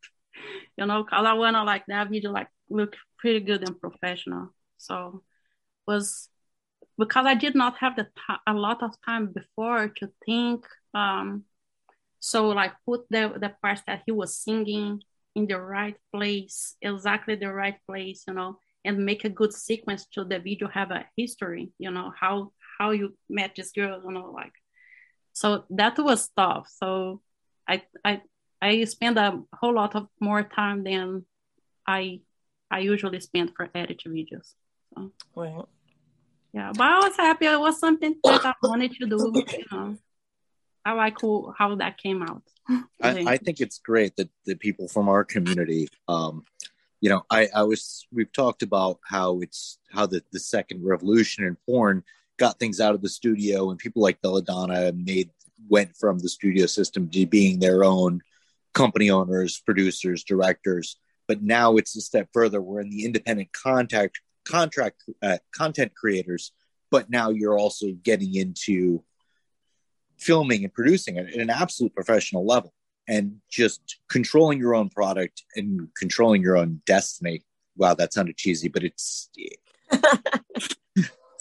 [0.78, 4.54] You know, cause I wanna like that video like look pretty good and professional.
[4.78, 5.24] So
[5.88, 6.30] was
[6.98, 10.66] because I did not have the t- a lot of time before to think.
[10.94, 11.46] Um,
[12.20, 15.02] so like put the the parts that he was singing
[15.36, 20.06] in the right place, exactly the right place, you know, and make a good sequence
[20.14, 24.12] to the video have a history, you know, how how you met this girl, you
[24.12, 24.54] know, like
[25.34, 26.68] so that was tough.
[26.68, 27.22] So
[27.68, 28.22] I I
[28.62, 31.26] I spend a whole lot of more time than
[31.88, 32.22] I
[32.70, 34.54] I usually spend for edit videos.
[34.96, 35.12] So.
[35.36, 35.66] Right.
[36.54, 37.46] Yeah, but I was happy.
[37.46, 39.32] It was something that I wanted to do.
[39.36, 39.98] You know,
[40.84, 42.44] I like who, how that came out.
[43.02, 46.44] I, I, think it's great that the people from our community, um,
[47.02, 51.44] you know, I, I was we've talked about how it's how the the second revolution
[51.44, 52.04] in porn
[52.38, 55.32] got things out of the studio, and people like Belladonna made
[55.68, 58.22] went from the studio system to being their own
[58.74, 60.98] company owners, producers, directors.
[61.28, 62.62] But now it's a step further.
[62.62, 66.52] We're in the independent contact contract uh, content creators,
[66.92, 69.04] but now you're also getting into
[70.18, 72.74] filming and producing it at an absolute professional level
[73.12, 77.44] and just controlling your own product and controlling your own destiny.
[77.76, 79.30] Wow, that sounded cheesy, but it's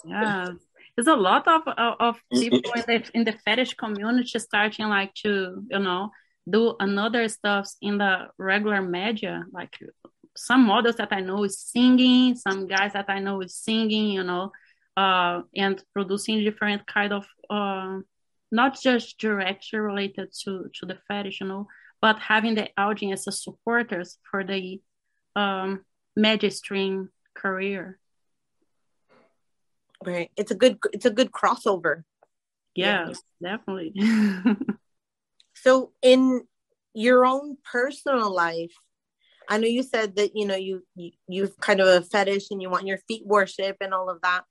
[0.04, 0.48] yeah.
[0.96, 1.62] There's a lot of
[2.00, 6.10] of people in the in the fetish community starting like to you know
[6.48, 9.78] do another stuff in the regular media like
[10.36, 14.24] some models that I know is singing, some guys that I know is singing, you
[14.24, 14.52] know,
[14.96, 17.98] uh, and producing different kind of uh,
[18.51, 21.68] not just directly related to to the fetish, you know,
[22.01, 24.80] but having the audience as supporters for the
[25.36, 25.84] um,
[27.34, 27.98] career.
[30.05, 30.30] Right.
[30.36, 32.05] It's a good it's a good crossover.
[32.74, 33.57] Yes, yeah.
[33.57, 33.92] definitely.
[35.55, 36.42] so in
[36.94, 38.72] your own personal life,
[39.48, 42.62] I know you said that you know you, you you've kind of a fetish and
[42.62, 44.44] you want your feet worship and all of that.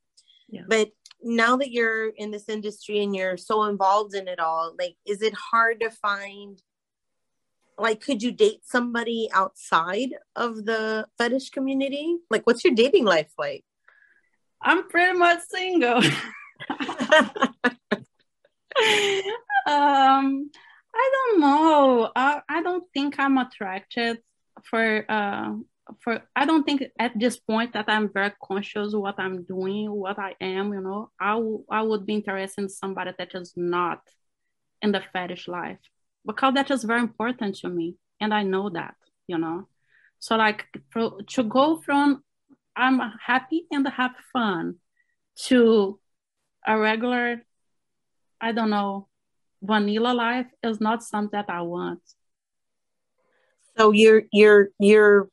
[0.49, 0.63] Yeah.
[0.67, 0.89] But
[1.21, 5.21] now that you're in this industry and you're so involved in it all, like is
[5.21, 6.61] it hard to find
[7.77, 12.17] like could you date somebody outside of the fetish community?
[12.29, 13.63] Like what's your dating life like?
[14.61, 15.97] I'm pretty much single.
[19.65, 20.49] um
[20.91, 22.11] I don't know.
[22.15, 24.19] I, I don't think I'm attracted
[24.63, 25.53] for uh
[26.01, 29.91] for I don't think at this point that I'm very conscious of what I'm doing,
[29.91, 31.11] what I am, you know.
[31.19, 34.01] I, w- I would be interested in somebody that is not
[34.81, 35.79] in the fetish life
[36.25, 37.95] because that is very important to me.
[38.21, 38.95] And I know that,
[39.27, 39.67] you know.
[40.19, 42.23] So like for, to go from
[42.75, 44.75] I'm happy and have fun
[45.47, 45.99] to
[46.65, 47.41] a regular,
[48.39, 49.07] I don't know,
[49.61, 52.01] vanilla life is not something that I want.
[53.77, 55.29] So you're you're you're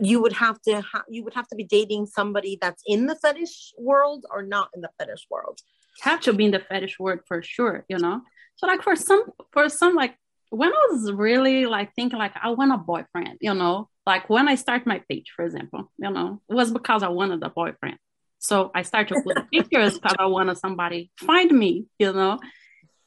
[0.00, 3.14] you would have to ha- you would have to be dating somebody that's in the
[3.16, 5.60] fetish world or not in the fetish world.
[6.02, 8.22] Have to be in the fetish world for sure, you know.
[8.56, 10.16] So like for some for some like
[10.50, 14.48] when I was really like thinking like I want a boyfriend, you know, like when
[14.48, 17.98] I start my page, for example, you know, it was because I wanted a boyfriend.
[18.38, 22.38] So I started to put pictures because I wanted somebody find me, you know,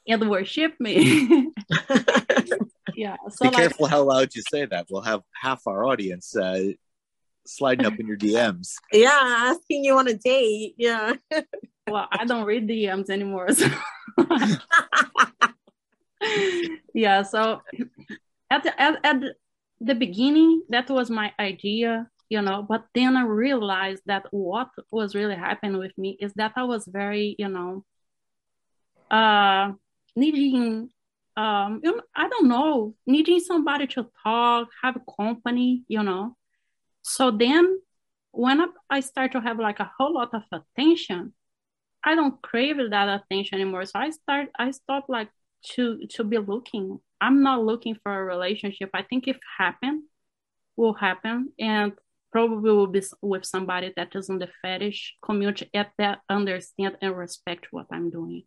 [0.08, 1.50] and worship me.
[2.96, 3.16] yeah.
[3.30, 4.86] So Be like, careful how loud you say that.
[4.90, 6.72] We'll have half our audience uh,
[7.46, 8.74] sliding up in your DMs.
[8.92, 10.74] Yeah, asking you on a date.
[10.76, 11.14] Yeah.
[11.88, 13.48] well, I don't read DMs anymore.
[13.52, 13.66] So.
[16.94, 17.22] yeah.
[17.22, 17.60] So
[18.50, 19.22] at the at, at
[19.80, 22.62] the beginning, that was my idea, you know.
[22.62, 26.86] But then I realized that what was really happening with me is that I was
[26.86, 27.84] very, you know,
[29.10, 29.72] uh,
[30.16, 30.90] needing
[31.36, 36.36] um, you know, I don't know, needing somebody to talk, have company, you know.
[37.04, 37.80] So then
[38.32, 41.34] when I start to have like a whole lot of attention,
[42.02, 43.84] I don't crave that attention anymore.
[43.84, 45.28] So I start, I stop like
[45.72, 46.98] to to be looking.
[47.20, 48.90] I'm not looking for a relationship.
[48.92, 50.04] I think if happen,
[50.76, 51.92] will happen, and
[52.32, 57.16] probably will be with somebody that is in the fetish community at that understand and
[57.16, 58.42] respect what I'm doing.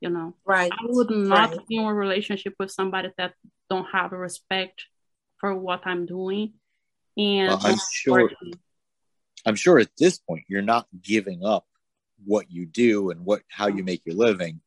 [0.00, 0.70] You know, right?
[0.72, 1.68] I would not right.
[1.68, 3.34] be in a relationship with somebody that
[3.70, 4.86] don't have respect
[5.38, 6.54] for what I'm doing.
[7.16, 8.30] And well, I'm sure.
[9.44, 11.66] I'm sure at this point you're not giving up
[12.24, 14.60] what you do and what how you make your living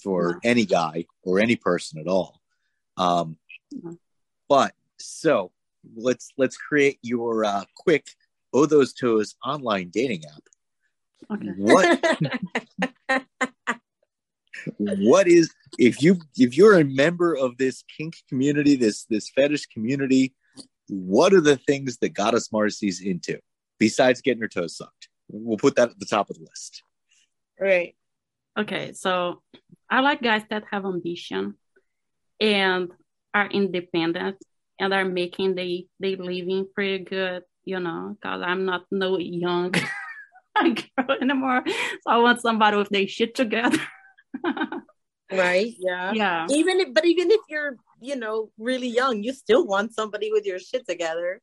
[0.00, 0.40] for no.
[0.44, 2.40] any guy or any person at all.
[2.96, 3.36] Um,
[3.72, 3.96] no.
[4.48, 5.52] But so
[5.96, 8.06] let's let's create your uh, quick
[8.52, 10.42] oh those toes online dating app.
[11.30, 11.48] Okay.
[11.56, 12.00] What
[14.78, 19.66] what is if you if you're a member of this kink community, this this fetish
[19.66, 20.34] community,
[20.88, 23.38] what are the things that Goddess Marcy's into
[23.78, 25.08] besides getting her toes sucked?
[25.28, 26.82] We'll put that at the top of the list.
[27.60, 27.94] Right.
[28.58, 29.42] Okay, so
[29.88, 31.54] I like guys that have ambition
[32.40, 32.90] and
[33.34, 34.36] are independent
[34.80, 39.72] and are making they they living pretty good, you know, because I'm not no young
[40.54, 41.62] girl anymore.
[41.66, 43.78] So I want somebody with their shit together.
[45.32, 45.74] right.
[45.78, 46.12] Yeah.
[46.12, 46.46] Yeah.
[46.50, 50.46] Even if, but even if you're, you know, really young, you still want somebody with
[50.46, 51.40] your shit together.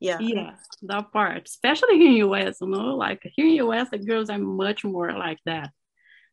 [0.00, 0.18] Yeah.
[0.20, 4.30] Yeah, that part, especially here in US, you know, like here in US, the girls
[4.30, 5.70] are much more like that.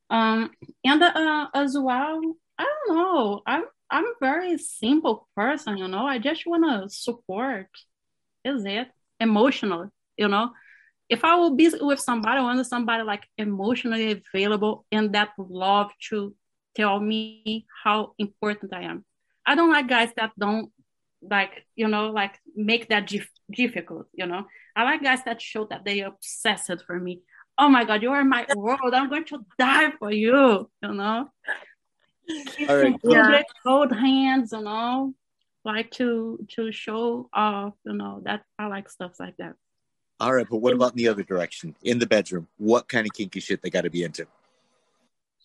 [0.09, 0.51] Um,
[0.83, 2.19] and uh, as well,
[2.57, 6.05] I don't know, I'm I'm a very simple person, you know.
[6.05, 7.67] I just wanna support.
[8.43, 8.87] Is it
[9.19, 10.51] emotional, you know?
[11.09, 15.91] If I will be with somebody, I want somebody like emotionally available and that love
[16.09, 16.35] to
[16.75, 19.05] tell me how important I am.
[19.49, 20.71] I don't like guys that don't
[21.23, 24.45] like you know like make that dif- difficult you know?
[24.75, 27.21] I like guys that show that they are obsessed for me.
[27.57, 28.93] Oh my god you are my world.
[28.93, 31.29] I'm going to die for you you know?
[32.69, 33.41] All right yeah.
[33.65, 35.15] cold hands you know?
[35.65, 38.21] Like to to show off you know?
[38.25, 39.55] That i like stuff like that.
[40.19, 41.75] All right but what about in the other direction?
[41.81, 44.27] In the bedroom what kind of kinky shit they got to be into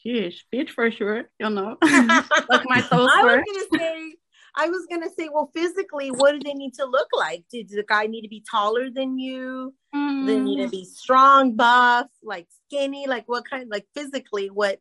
[0.04, 1.76] Sheesh, bitch for sure, you know.
[1.82, 4.14] like my toes I was gonna say
[4.56, 7.44] I was gonna say, well, physically, what do they need to look like?
[7.50, 9.74] Did the guy need to be taller than you?
[9.94, 10.26] Mm.
[10.26, 13.68] They need to be strong, buff, like skinny, like what kind?
[13.68, 14.78] Like physically, what?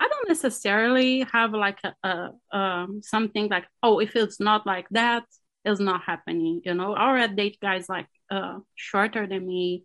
[0.00, 4.88] I don't necessarily have like a, a um something like oh if it's not like
[4.92, 5.24] that
[5.66, 9.84] it's not happening you know I already date guys like uh shorter than me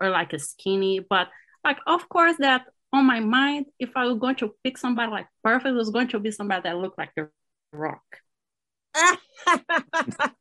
[0.00, 1.28] or like a skinny but
[1.62, 5.26] like of course that on my mind if I was going to pick somebody like
[5.42, 7.28] perfect it was going to be somebody that looked like the
[7.72, 8.02] rock.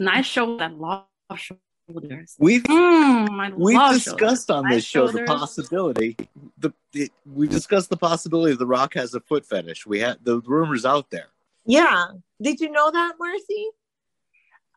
[0.00, 2.36] nice shoulder, love shoulders.
[2.38, 4.50] We've mm, we've discussed shoulders.
[4.50, 5.26] on this show shoulders.
[5.28, 6.16] the possibility.
[6.58, 9.86] The it, we discussed the possibility the Rock has a foot fetish.
[9.86, 11.28] We had the rumors out there.
[11.64, 12.06] Yeah,
[12.40, 13.70] did you know that, Marcy?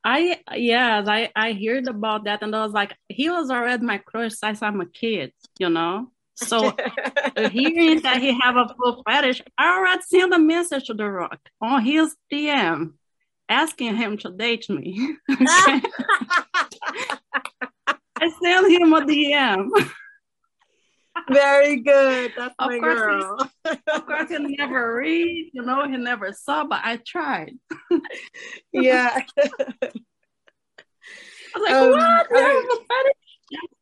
[0.03, 3.99] I yes, I I heard about that, and I was like, he was already my
[3.99, 6.11] crush since I'm a kid, you know.
[6.35, 6.75] So
[7.35, 11.39] hearing that he have a foot fetish, I already sent a message to The Rock
[11.61, 12.93] on his DM
[13.49, 15.15] asking him to date me.
[18.15, 19.69] I sent him a DM.
[21.29, 22.33] Very good.
[22.35, 23.49] That's of my course girl.
[23.63, 27.53] He, of course, he never read, you know, he never saw, but I tried.
[28.71, 29.19] yeah.
[31.55, 32.27] I was like, um, what?
[32.31, 33.22] You have a fetish?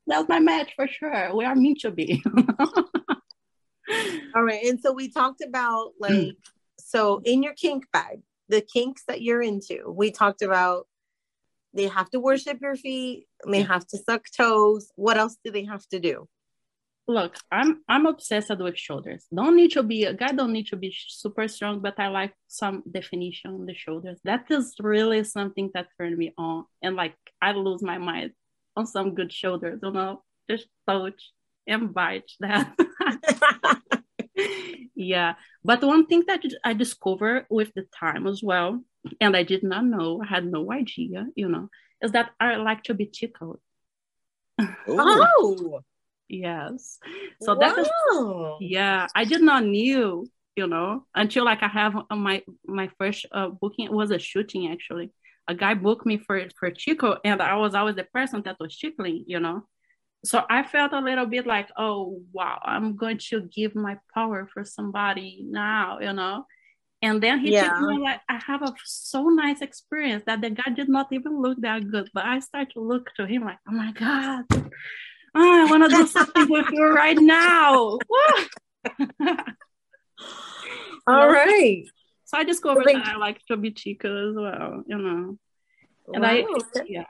[0.07, 1.36] That's my match for sure.
[1.36, 2.24] We are meant to be.
[4.36, 4.63] All right.
[4.65, 6.36] And so we talked about like,
[6.80, 10.88] so in your kink bag, the kinks that you're into, we talked about
[11.74, 14.91] they have to worship your feet, they have to suck toes.
[14.95, 16.28] What else do they have to do?
[17.07, 19.26] Look, I'm I'm obsessed with shoulders.
[19.34, 20.34] Don't need to be a guy.
[20.34, 24.19] Don't need to be super strong, but I like some definition on the shoulders.
[24.24, 28.32] That is really something that turned me on, and like I lose my mind
[28.76, 31.32] on some good shoulders, you know, just touch
[31.67, 32.74] and bite that.
[34.95, 35.36] yeah.
[35.63, 38.84] But one thing that I discovered with the time as well,
[39.19, 41.69] and I did not know, I had no idea, you know,
[42.01, 43.59] is that I like to be tickled.
[44.88, 45.82] Oh.
[46.30, 46.99] yes.
[47.41, 47.89] So that is
[48.59, 53.49] yeah, I did not knew, you know, until like I have my my first uh,
[53.49, 55.11] booking it was a shooting actually
[55.52, 58.78] a guy booked me for for Chico, and I was always the person that was
[58.78, 59.58] tickling, you know.
[60.24, 64.47] so I felt a little bit like, oh wow, I'm going to give my power
[64.54, 65.30] for somebody
[65.64, 66.45] now, you know.
[67.04, 67.80] And then he yeah.
[67.82, 71.58] me like, I have a so nice experience that the guy did not even look
[71.62, 74.45] that good, but I start to look to him like, oh my god,
[75.36, 77.97] oh, I want to do something with you right now.
[81.08, 81.86] All right.
[82.32, 85.38] So I discovered like, that I like chubby chica as well, you know.
[86.13, 86.29] And wow.
[86.29, 86.45] I,
[86.88, 87.03] yeah.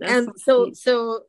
[0.00, 1.20] That's and so, so,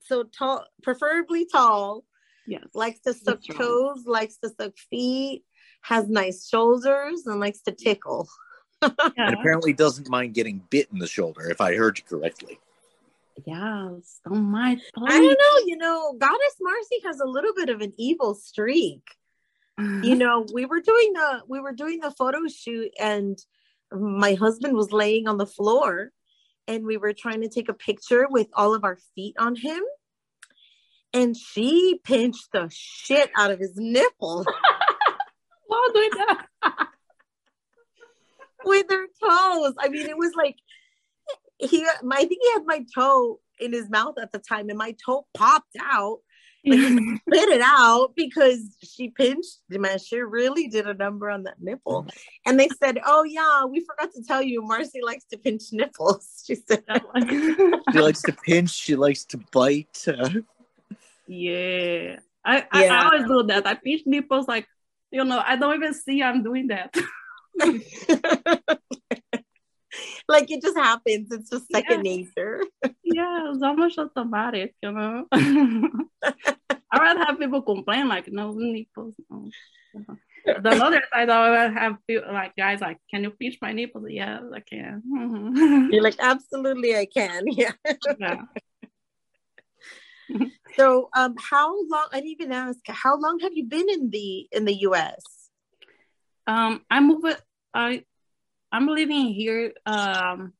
[0.00, 2.04] so tall, preferably tall.
[2.46, 2.64] Yes.
[2.74, 5.44] Likes to suck toes, likes to suck feet,
[5.80, 8.28] has nice shoulders, and likes to tickle.
[8.82, 8.90] yeah.
[9.16, 12.58] And apparently doesn't mind getting bit in the shoulder, if I heard you correctly.
[13.46, 14.82] Yes, don't mind.
[14.94, 15.64] I don't know.
[15.64, 19.08] You know, Goddess Marcy has a little bit of an evil streak
[19.78, 20.18] you mm-hmm.
[20.18, 23.38] know we were doing the we were doing the photo shoot and
[23.92, 26.10] my husband was laying on the floor
[26.66, 29.82] and we were trying to take a picture with all of our feet on him.
[31.14, 34.44] And she pinched the shit out of his nipple
[35.66, 36.46] while doing that?
[38.64, 39.74] With her toes.
[39.78, 40.56] I mean it was like
[41.58, 44.94] he i think he had my toe in his mouth at the time and my
[45.04, 46.18] toe popped out
[46.72, 52.06] spit it out because she pinched man she really did a number on that nipple.
[52.46, 56.44] And they said oh yeah we forgot to tell you marcy likes to pinch nipples
[56.46, 56.84] she said.
[57.92, 58.70] She likes to pinch.
[58.70, 60.06] She likes to bite.
[61.26, 62.16] Yeah.
[62.44, 63.00] I, I, yeah.
[63.00, 63.66] I always do that.
[63.66, 64.66] I pinch nipples like
[65.10, 66.94] you know i don't even see i'm doing that
[70.28, 71.32] like it just happens.
[71.32, 72.16] It's just second yeah.
[72.16, 72.62] nature.
[73.02, 75.26] yeah, it's almost automatic, you know.
[75.32, 79.14] I rather have people complain like no nipples.
[79.30, 79.50] No.
[80.44, 84.06] The other side, I would have people, like guys like, "Can you pinch my nipples?"
[84.08, 85.02] Yes, I can.
[85.06, 85.88] Mm-hmm.
[85.92, 87.44] You're like, absolutely, I can.
[87.50, 87.72] Yeah.
[88.18, 88.42] yeah.
[90.76, 92.08] so, um, how long?
[92.12, 92.78] I didn't even ask.
[92.86, 95.22] How long have you been in the in the U.S.?
[96.46, 97.42] Um, I moved.
[97.74, 98.04] I
[98.70, 100.52] I'm living here um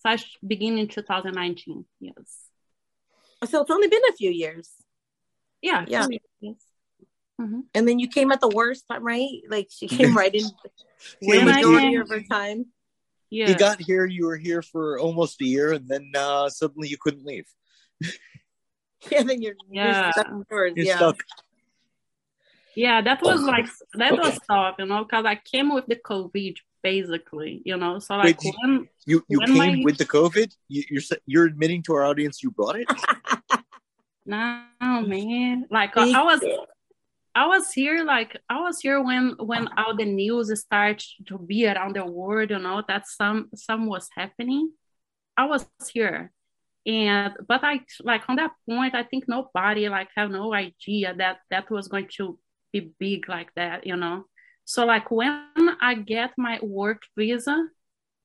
[0.00, 1.84] slash beginning 2019.
[2.00, 2.14] Yes.
[3.46, 4.70] So it's only been a few years.
[5.62, 5.84] Yeah.
[5.88, 6.06] Yeah.
[6.40, 6.54] Yes.
[7.40, 7.60] Mm-hmm.
[7.74, 9.28] And then you came at the worst time, right?
[9.48, 10.44] Like she came right in
[11.22, 12.66] when majority of her time.
[13.30, 13.48] Yeah.
[13.48, 16.96] You got here, you were here for almost a year, and then uh, suddenly you
[16.98, 17.46] couldn't leave.
[19.10, 20.04] yeah, then you're, yeah.
[20.04, 20.46] you're stuck.
[20.50, 20.96] You're yeah.
[20.96, 21.22] stuck.
[22.74, 26.56] Yeah, that was like that was tough, you know, because I came with the COVID
[26.82, 27.98] basically, you know.
[27.98, 29.82] So like Wait, when you you when came my...
[29.84, 32.88] with the COVID, you, you're you're admitting to our audience you brought it.
[34.26, 36.42] no man, like uh, I was.
[37.34, 41.68] I was here, like I was here when when all the news started to be
[41.68, 44.72] around the world, you know, that some some was happening.
[45.36, 46.32] I was here,
[46.84, 51.38] and but I like on that point, I think nobody like have no idea that
[51.50, 52.38] that was going to
[52.72, 54.24] be big like that, you know.
[54.68, 55.46] So like when
[55.80, 57.56] I get my work visa,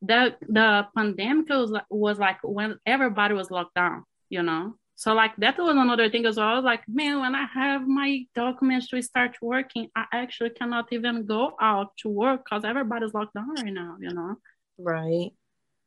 [0.02, 4.76] the the pandemic was like, was like when everybody was locked down, you know.
[4.96, 6.48] So like that was another thing as well.
[6.48, 10.92] I was like, man, when I have my documents to start working, I actually cannot
[10.92, 14.36] even go out to work because everybody's locked down right now, you know.
[14.78, 15.32] Right.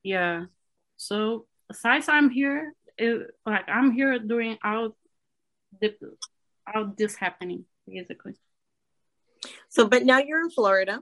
[0.03, 0.47] Yeah.
[0.97, 4.97] So since I'm here, it, like I'm here during all
[5.83, 5.95] the
[6.75, 8.37] all this happening basically.
[9.68, 11.01] So, but now you're in Florida.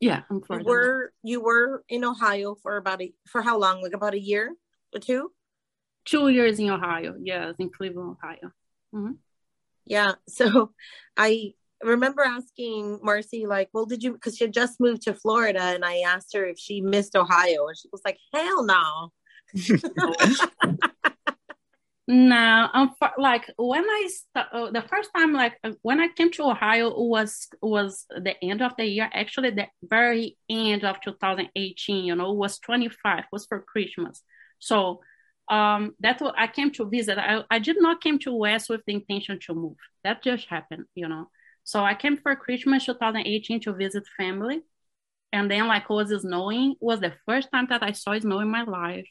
[0.00, 0.64] Yeah, I'm Florida.
[0.64, 3.82] You were you were in Ohio for about a for how long?
[3.82, 4.54] Like about a year
[4.94, 5.32] or two?
[6.04, 7.14] Two years in Ohio.
[7.22, 8.52] Yes, in Cleveland, Ohio.
[8.94, 9.12] Mm-hmm.
[9.86, 10.12] Yeah.
[10.28, 10.72] So,
[11.16, 14.12] I remember asking Marcy, like, well, did you?
[14.12, 17.66] Because she had just moved to Florida, and I asked her if she missed Ohio,
[17.68, 19.12] and she was like, hell no.
[22.06, 26.30] No, um, like when I st- uh, the first time, like uh, when I came
[26.32, 29.08] to Ohio was was the end of the year.
[29.14, 32.04] Actually, the very end of 2018.
[32.04, 34.22] You know, was 25 was for Christmas.
[34.58, 35.00] So
[35.50, 37.16] um that's what I came to visit.
[37.18, 39.76] I, I did not came to West with the intention to move.
[40.04, 41.30] That just happened, you know.
[41.64, 44.60] So I came for Christmas 2018 to visit family,
[45.32, 48.64] and then like was snowing was the first time that I saw snow in my
[48.64, 49.06] life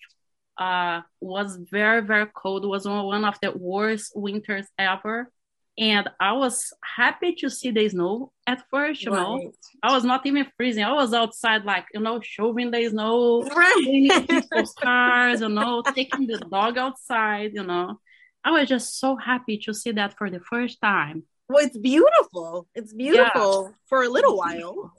[0.57, 5.31] uh, was very, very cold, was one of the worst winters ever.
[5.75, 9.21] And I was happy to see the snow at first, you right.
[9.21, 9.51] know.
[9.81, 10.83] I was not even freezing.
[10.83, 14.27] I was outside, like, you know, shoving the snow, right.
[14.29, 17.99] people's cars, you know, taking the dog outside, you know.
[18.43, 21.23] I was just so happy to see that for the first time.
[21.49, 22.67] Well, it's beautiful.
[22.75, 23.75] It's beautiful yeah.
[23.87, 24.93] for a little while.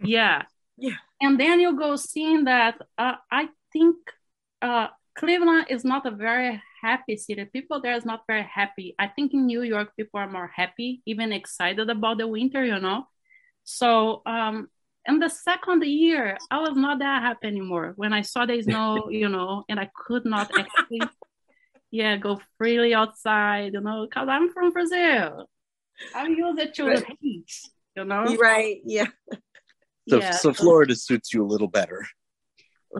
[0.00, 0.42] Yeah.
[0.76, 0.96] Yeah.
[1.20, 3.96] And then you go seeing that uh, I think
[4.60, 7.44] uh, Cleveland is not a very happy city.
[7.46, 8.94] People there is not very happy.
[8.98, 12.78] I think in New York, people are more happy, even excited about the winter, you
[12.78, 13.06] know.
[13.64, 14.68] So um,
[15.06, 17.94] in the second year, I was not that happy anymore.
[17.96, 21.00] When I saw the snow, you know, and I could not actually,
[21.90, 25.48] yeah, go freely outside, you know, because I'm from Brazil.
[26.14, 26.98] I'm used to right.
[26.98, 27.50] the heat,
[27.96, 28.36] you know.
[28.36, 28.80] Right?
[28.84, 29.06] Yeah.
[30.08, 30.32] So, yeah.
[30.32, 32.06] so Florida suits you a little better.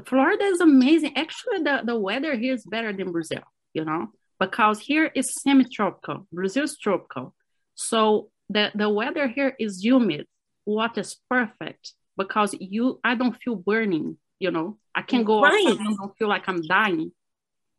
[0.05, 1.17] Florida is amazing.
[1.17, 3.43] Actually, the, the weather here is better than Brazil,
[3.73, 6.27] you know, because here is semi-tropical.
[6.33, 7.35] Brazil is tropical.
[7.75, 10.27] So the, the weather here is humid.
[10.65, 14.79] What is perfect because you I don't feel burning, you know.
[14.95, 15.65] I can go right.
[15.67, 17.13] outside and don't feel like I'm dying.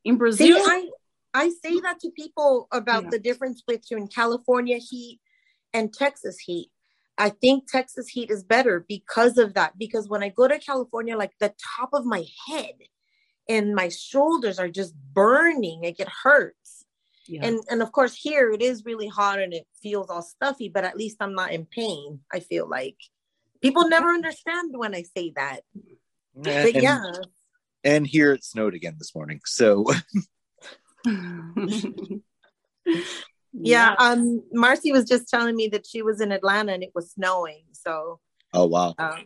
[0.05, 0.89] In Brazil, See, I,
[1.33, 3.09] I say that to people about yeah.
[3.11, 5.19] the difference between California heat
[5.73, 6.69] and Texas heat.
[7.17, 9.77] I think Texas heat is better because of that.
[9.77, 12.73] Because when I go to California, like the top of my head
[13.49, 16.85] and my shoulders are just burning, like it hurts.
[17.27, 17.45] Yeah.
[17.45, 20.85] And and of course here it is really hot and it feels all stuffy, but
[20.85, 22.21] at least I'm not in pain.
[22.31, 22.97] I feel like
[23.61, 25.61] people never understand when I say that.
[26.35, 27.11] And, but yeah.
[27.83, 29.41] And here it snowed again this morning.
[29.45, 29.85] So
[33.59, 37.11] yeah, um marcy was just telling me that she was in atlanta and it was
[37.11, 38.19] snowing so
[38.53, 38.93] oh wow.
[38.99, 39.25] um,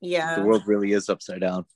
[0.00, 0.36] yeah.
[0.36, 1.66] The world really is upside down.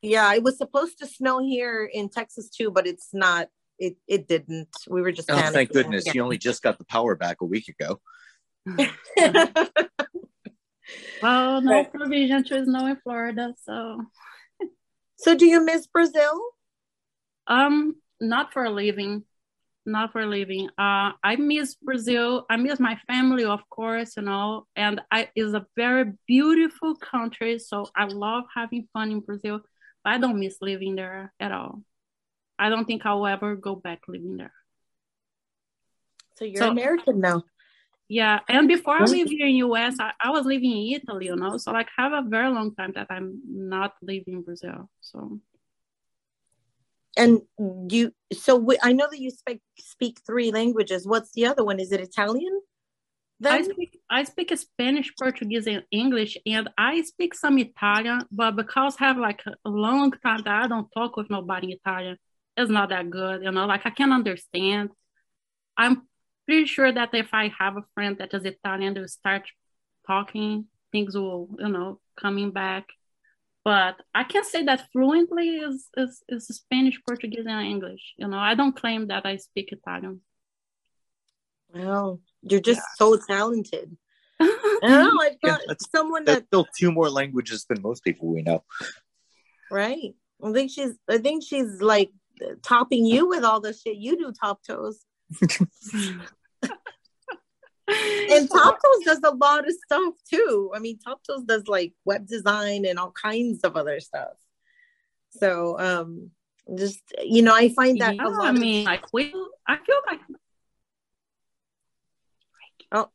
[0.00, 3.48] Yeah it was supposed to snow here in texas too but it's not
[3.78, 4.68] it it didn't.
[4.88, 6.06] We were just oh thank goodness.
[6.06, 6.12] Yeah.
[6.14, 8.00] you only just got the power back a week ago.
[11.22, 14.02] Well no provision to snow in florida so.
[15.16, 16.40] So do you miss brazil?
[17.46, 19.24] Um not for a living
[19.84, 20.68] not for living.
[20.78, 22.46] Uh, I miss Brazil.
[22.48, 27.58] I miss my family, of course, you know, and I is a very beautiful country.
[27.58, 29.60] So I love having fun in Brazil,
[30.04, 31.82] but I don't miss living there at all.
[32.58, 34.52] I don't think I'll ever go back living there.
[36.36, 37.42] So you're so, American now.
[38.08, 41.36] Yeah, and before I lived here in US, I, I was living in Italy, you
[41.36, 41.56] know.
[41.56, 44.90] So like have a very long time that I'm not living in Brazil.
[45.00, 45.40] So
[47.16, 47.40] and
[47.90, 51.78] you so we, i know that you speak speak three languages what's the other one
[51.78, 52.60] is it italian
[53.42, 53.52] then?
[53.54, 58.22] I speak I speak Spanish, Portuguese, and English, and I speak some Italian.
[58.30, 62.18] But because I have like a long time that I don't talk with nobody Italian,
[62.56, 63.42] it's not that good.
[63.42, 64.90] You know, like I can't understand.
[65.76, 66.02] I'm
[66.46, 69.48] pretty sure that if I have a friend that is Italian, they start
[70.06, 72.86] talking, things will, you know, coming back
[73.64, 78.14] but I can say that fluently is, is, is Spanish, Portuguese, and English.
[78.16, 80.20] You know, I don't claim that I speak Italian.
[81.72, 82.96] Well, you're just yeah.
[82.96, 83.96] so talented.
[84.40, 88.42] oh, I've got yeah, someone that's that still two more languages than most people we
[88.42, 88.64] know.
[89.70, 90.14] Right.
[90.44, 90.92] I think she's.
[91.08, 92.10] I think she's like
[92.62, 95.00] topping you with all the shit you do, top toes.
[98.30, 100.70] and Top Toes does a lot of stuff too.
[100.74, 104.34] I mean, Top Toes does like web design and all kinds of other stuff.
[105.30, 106.30] So, um,
[106.74, 109.34] just you know, I find that yeah, I mean, like we,
[109.66, 110.20] I feel like.
[112.92, 113.10] Oh,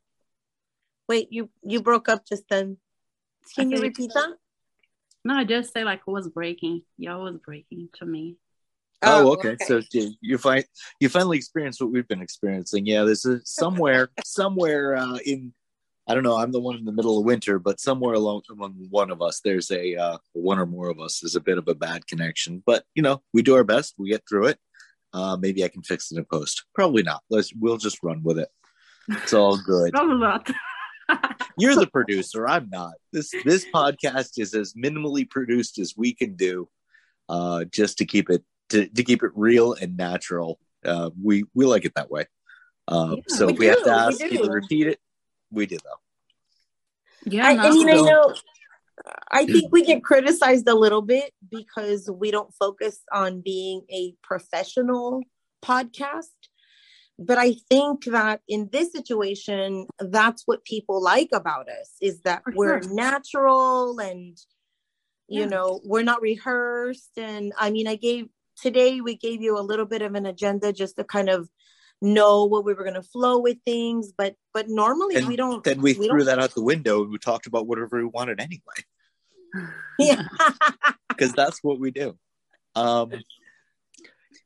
[1.07, 1.27] wait!
[1.31, 2.77] You you broke up just then.
[3.55, 4.33] Can you repeat that?
[5.23, 6.83] No, I just say like it was breaking.
[6.97, 8.37] Y'all was breaking to me.
[9.03, 9.49] Oh, oh, okay.
[9.49, 9.65] okay.
[9.65, 9.81] So
[10.21, 10.65] you find
[10.99, 12.85] you finally experienced what we've been experiencing.
[12.85, 15.53] Yeah, there's a somewhere somewhere uh, in
[16.07, 16.37] I don't know.
[16.37, 19.41] I'm the one in the middle of winter, but somewhere along among one of us,
[19.43, 22.63] there's a uh, one or more of us is a bit of a bad connection.
[22.65, 23.95] But you know, we do our best.
[23.97, 24.59] We get through it.
[25.13, 26.65] Uh, maybe I can fix it in post.
[26.73, 27.21] Probably not.
[27.29, 28.49] Let's we'll just run with it.
[29.09, 29.91] It's all good.
[29.93, 30.49] Probably not.
[31.57, 32.47] You're the producer.
[32.47, 32.93] I'm not.
[33.11, 36.69] This this podcast is as minimally produced as we can do,
[37.29, 40.59] uh, just to keep it to, to keep it real and natural.
[40.85, 42.25] Uh, we we like it that way.
[42.87, 44.99] Uh, yeah, so we, we have to ask you to repeat it.
[45.51, 47.31] We do though.
[47.31, 48.33] Yeah, I, I mean, I know.
[49.31, 54.13] I think we get criticized a little bit because we don't focus on being a
[54.23, 55.23] professional
[55.63, 56.25] podcast.
[57.19, 62.43] But I think that in this situation, that's what people like about us is that
[62.43, 62.93] For we're sure.
[62.93, 64.37] natural and
[65.27, 65.47] you yeah.
[65.47, 68.27] know we're not rehearsed and i mean i gave
[68.61, 71.49] today we gave you a little bit of an agenda just to kind of
[72.01, 75.63] know what we were going to flow with things but but normally and we don't
[75.63, 78.39] then we, we threw that out the window and we talked about whatever we wanted
[78.39, 78.61] anyway
[79.97, 80.23] yeah
[81.09, 82.15] because that's what we do
[82.75, 83.11] um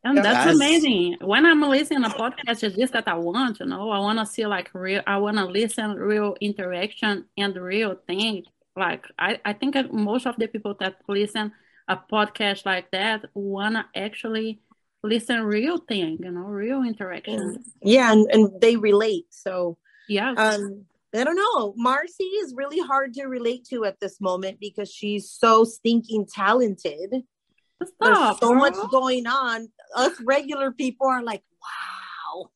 [0.03, 1.17] and that's as, amazing.
[1.21, 4.17] When I'm listening to a podcast, it's just that I want, you know, I want
[4.17, 8.45] to see like real, I want to listen real interaction and real thing.
[8.75, 11.51] Like I, I think most of the people that listen
[11.87, 14.61] a podcast like that want to actually
[15.03, 17.63] listen real thing, you know, real interaction.
[17.81, 19.25] Yeah, and, and they relate.
[19.29, 19.77] So
[20.07, 20.33] Yeah.
[20.37, 21.73] um I don't know.
[21.75, 27.09] Marcy is really hard to relate to at this moment because she's so stinking talented.
[27.11, 28.57] There's Stop, so girl.
[28.59, 29.67] much going on.
[29.95, 32.49] Us regular people are like, wow.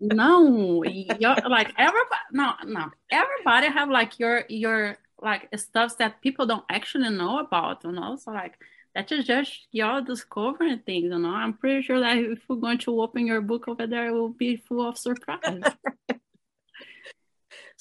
[0.00, 6.46] no you're like everybody no no everybody have like your your like stuff that people
[6.46, 8.54] don't actually know about you know so like
[8.94, 12.78] that is just y'all discovering things you know i'm pretty sure that if we're going
[12.78, 15.62] to open your book over there it will be full of surprise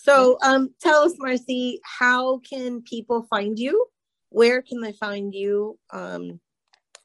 [0.02, 3.88] So um tell us, Marcy, how can people find you?
[4.30, 5.78] Where can they find you?
[5.92, 6.40] Um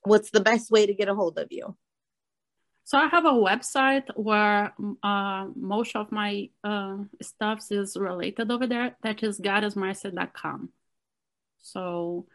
[0.03, 1.77] what's the best way to get a hold of you?
[2.85, 4.73] So i have a website where
[5.03, 8.97] uh, most of my uh, stuff is related over there.
[9.03, 10.71] That is goddessmarcy.com
[11.59, 12.27] so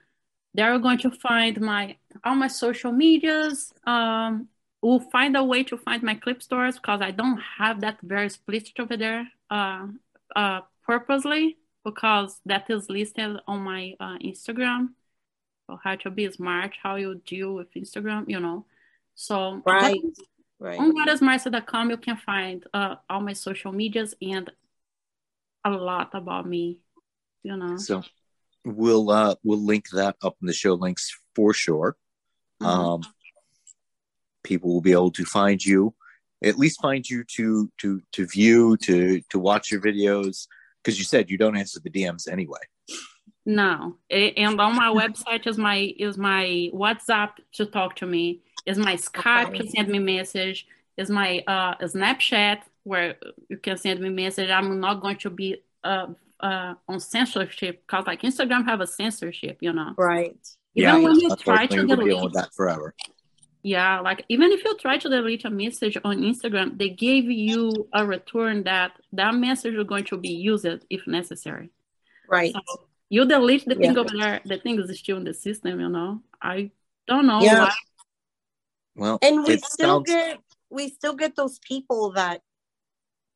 [0.56, 4.48] there are going to find my all my social medias um
[4.82, 8.30] we'll find a way to find my clip stores because i don't have that very
[8.30, 9.86] split over there uh
[10.36, 14.90] uh purposely because that is listed on my uh, instagram.
[15.68, 18.66] So how to be smart how you deal with instagram you know.
[19.16, 20.00] So Right.
[20.60, 20.78] Right.
[20.80, 24.52] on goddessmarcy.com you can find uh, all my social medias and
[25.64, 26.82] a lot about me
[27.44, 28.04] you know So
[28.66, 31.96] we'll uh we'll link that up in the show links for sure.
[32.62, 32.68] Mhm.
[32.68, 33.02] Um
[34.44, 35.94] people will be able to find you,
[36.44, 40.48] at least find you to to to view, to to watch your videos.
[40.84, 42.60] Because you said you don't answer the DMs anyway.
[43.46, 48.42] No, and on my website is my is my WhatsApp to talk to me.
[48.70, 49.58] Is my Skype Okay.
[49.60, 50.68] to send me message.
[51.02, 53.16] Is my uh Snapchat where
[53.50, 54.50] you can send me message.
[54.58, 55.48] I'm not going to be
[55.84, 56.08] uh
[56.40, 59.92] uh on censorship because like Instagram have a censorship, you know.
[59.98, 60.38] Right.
[60.76, 62.94] Even when you try unfortunately, to we're dealing with delete, that forever.
[63.64, 67.88] yeah, like even if you try to delete a message on Instagram, they give you
[67.94, 71.68] a return that that message is going to be used if necessary.
[72.28, 72.54] Right.
[72.54, 72.60] So
[73.10, 74.02] you delete the thing Yeah.
[74.02, 76.22] over there, the thing is still in the system, you know.
[76.40, 76.70] I
[77.08, 77.62] don't know Yeah.
[77.64, 77.74] why.
[79.00, 80.40] Well, and we still sounds get
[80.70, 82.42] we still get those people that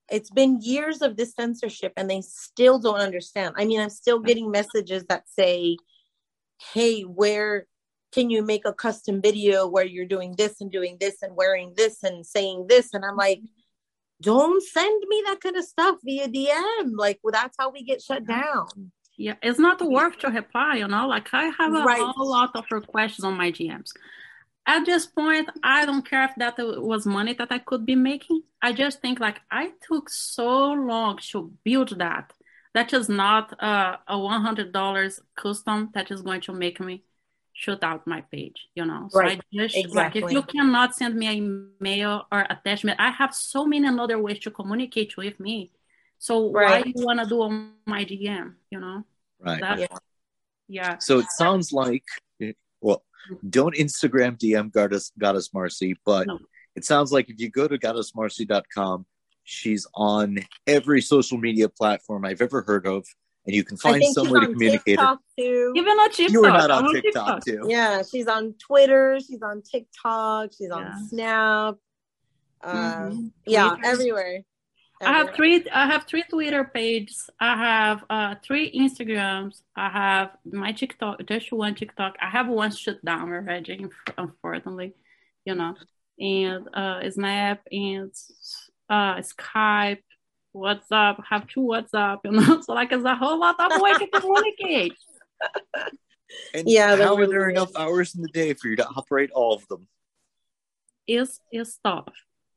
[0.10, 4.20] it's been years of this censorship and they still don't understand i mean i'm still
[4.20, 5.78] getting messages that say
[6.74, 7.66] hey where
[8.12, 11.74] can you make a custom video where you're doing this and doing this and wearing
[11.76, 13.42] this and saying this and i'm like
[14.22, 18.02] don't send me that kind of stuff via dm like well, that's how we get
[18.02, 18.68] shut down
[19.16, 21.08] Yeah, it's not worth to reply, you know.
[21.08, 22.02] Like I have a Right.
[22.02, 23.92] whole lot of requests on my DMs.
[24.66, 28.44] At this point, I don't care if that was money that I could be making.
[28.62, 32.32] I just think like I took so long to build that.
[32.74, 37.04] That is not uh, a one hundred dollars custom that is going to make me
[37.54, 39.08] shoot out my page, you know.
[39.10, 39.40] So Right.
[39.40, 43.66] I just like if you cannot send me an email or attachment, I have so
[43.66, 45.72] many other ways to communicate with me.
[46.20, 46.86] So why Right.
[46.88, 49.04] you wanna do on my DM, you know?
[49.40, 49.62] right.
[49.62, 49.98] That, Yeah.
[50.68, 50.98] yeah.
[50.98, 52.06] So it sounds like,
[52.40, 52.54] well,
[53.50, 56.40] don't Instagram DM Goddess, Goddess Marcy, but No.
[56.76, 59.06] it sounds like if you go to goddessmarcy.com,
[59.44, 63.06] she's on every social media platform I've ever heard of,
[63.46, 65.06] and you can find think some way to on communicate her.
[65.06, 66.32] tiktok too Even on TikTok.
[66.34, 67.66] You are not I'm on TikTok, too.
[67.68, 70.96] Yeah, she's on Twitter, she's on TikTok, she's on Yeah.
[71.10, 71.76] Snap.
[72.66, 73.32] Um, Mhm.
[73.46, 74.42] yeah, everywhere.
[75.06, 75.66] I have three.
[75.72, 77.30] I have three Twitter pages.
[77.40, 79.62] I have uh, three Instagrams.
[79.76, 81.26] I have my TikTok.
[81.26, 82.16] Just one TikTok.
[82.22, 83.86] I have one shut down already,
[84.18, 84.94] unfortunately.
[85.46, 85.76] You know,
[86.20, 88.12] and uh, Snap and
[88.90, 90.04] uh, Skype,
[90.56, 91.20] WhatsApp.
[91.20, 92.20] I have two WhatsApp.
[92.26, 94.94] You know, so like it's a whole lot of way to communicate.
[96.54, 98.88] And Yeah, there how are really there enough hours in the day for you to
[98.88, 99.88] operate all of them?
[101.08, 102.08] is is tough,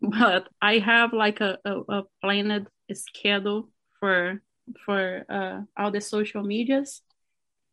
[0.01, 3.71] but I have like a, a, a planned schedule
[4.01, 4.43] for
[4.85, 7.03] for uh, all the social medias,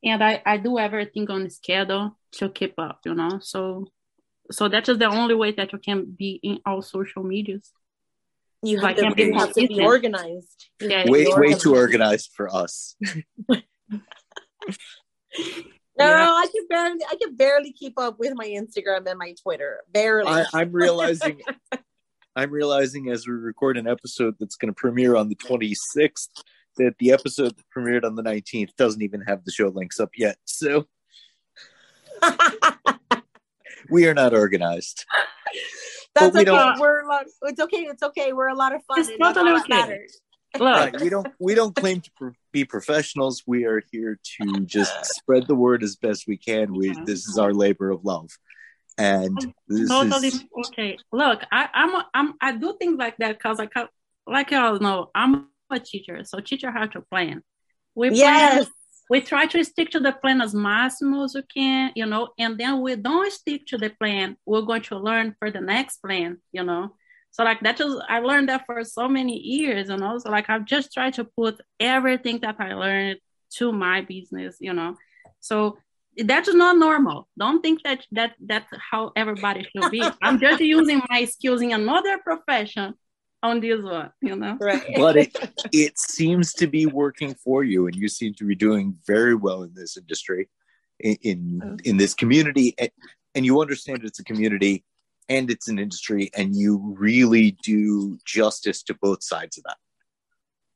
[0.03, 3.39] and I I do everything on schedule to keep up, you know.
[3.41, 3.87] So
[4.51, 7.71] so that is the only way that you can be in all social medias.
[8.61, 10.69] You So have, to, be have to be organized.
[10.79, 12.95] Yeah, have Way, be way too organized for us.
[15.97, 16.29] No, Yeah.
[16.31, 19.81] I can barely I can barely keep up with my Instagram and my Twitter.
[19.91, 20.31] Barely.
[20.31, 21.41] I, I'm realizing,
[22.35, 26.29] I'm realizing as we record an episode that's going to premiere on the 26th
[26.77, 30.09] that the episode that premiered on the 19th doesn't even have the show links up
[30.17, 30.37] yet.
[30.45, 30.85] So
[33.89, 35.05] we are not organized.
[36.15, 36.45] That's we okay.
[36.45, 37.77] don't- We're a lot, it's okay.
[37.81, 38.33] It's okay.
[38.33, 38.99] We're a lot of fun.
[38.99, 39.91] It's not that's all totally that okay.
[39.91, 40.21] matters.
[40.59, 41.01] Look, Right.
[41.01, 43.41] We don't we don't claim to pr- be professionals.
[43.47, 46.73] We are here to just spread the word as best we can.
[46.73, 48.29] We this is our labor of love.
[48.97, 50.97] And this totally is okay.
[51.11, 53.67] Look, I, I'm a, I'm I do things like that because I
[54.27, 57.41] like uh, y'all know I'm a teacher, so teacher have to plan.
[57.95, 58.67] We plan Yes.
[59.09, 62.57] we try to stick to the plan as maximum as we can, you know, and
[62.57, 66.37] then we don't stick to the plan, we're going to learn for the next plan,
[66.51, 66.95] you know.
[67.31, 70.17] So like that just I learned that for so many years, you know.
[70.19, 73.19] So like I've just tried to put everything that I learned
[73.57, 74.95] to my business, you know.
[75.39, 75.77] So
[76.17, 77.27] that's not normal.
[77.37, 80.03] Don't think that that that's how everybody should be.
[80.21, 82.93] I'm just using my skills in another profession
[83.41, 84.57] on this one, you know.
[84.59, 84.83] Right.
[84.95, 85.35] but it,
[85.71, 89.63] it seems to be working for you and you seem to be doing very well
[89.63, 90.49] in this industry
[90.99, 92.91] in in, in this community and,
[93.35, 94.83] and you understand it's a community
[95.29, 99.77] and it's an industry and you really do justice to both sides of that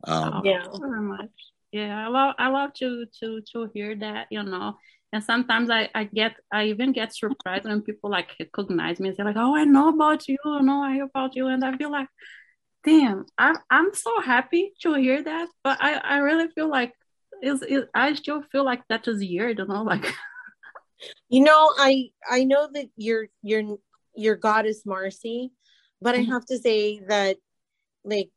[0.03, 0.63] um, Yeah.
[0.63, 1.29] Thank very much.
[1.71, 4.77] Yeah, I love I love to to to hear that, you know.
[5.13, 9.17] And sometimes I, I get I even get surprised when people like recognize me and
[9.17, 11.77] say like, oh, I know about you, I know I hear about you, and I
[11.77, 12.09] feel like,
[12.85, 15.49] damn, I'm I'm so happy to hear that.
[15.63, 16.93] But I I really feel like
[17.41, 20.05] is is I still feel like that is weird, you know, like
[21.29, 23.77] You know, I I know that you're you're
[24.15, 25.51] your goddess Marcy,
[26.01, 26.29] but I Mhm.
[26.29, 27.37] have to say that
[28.03, 28.29] like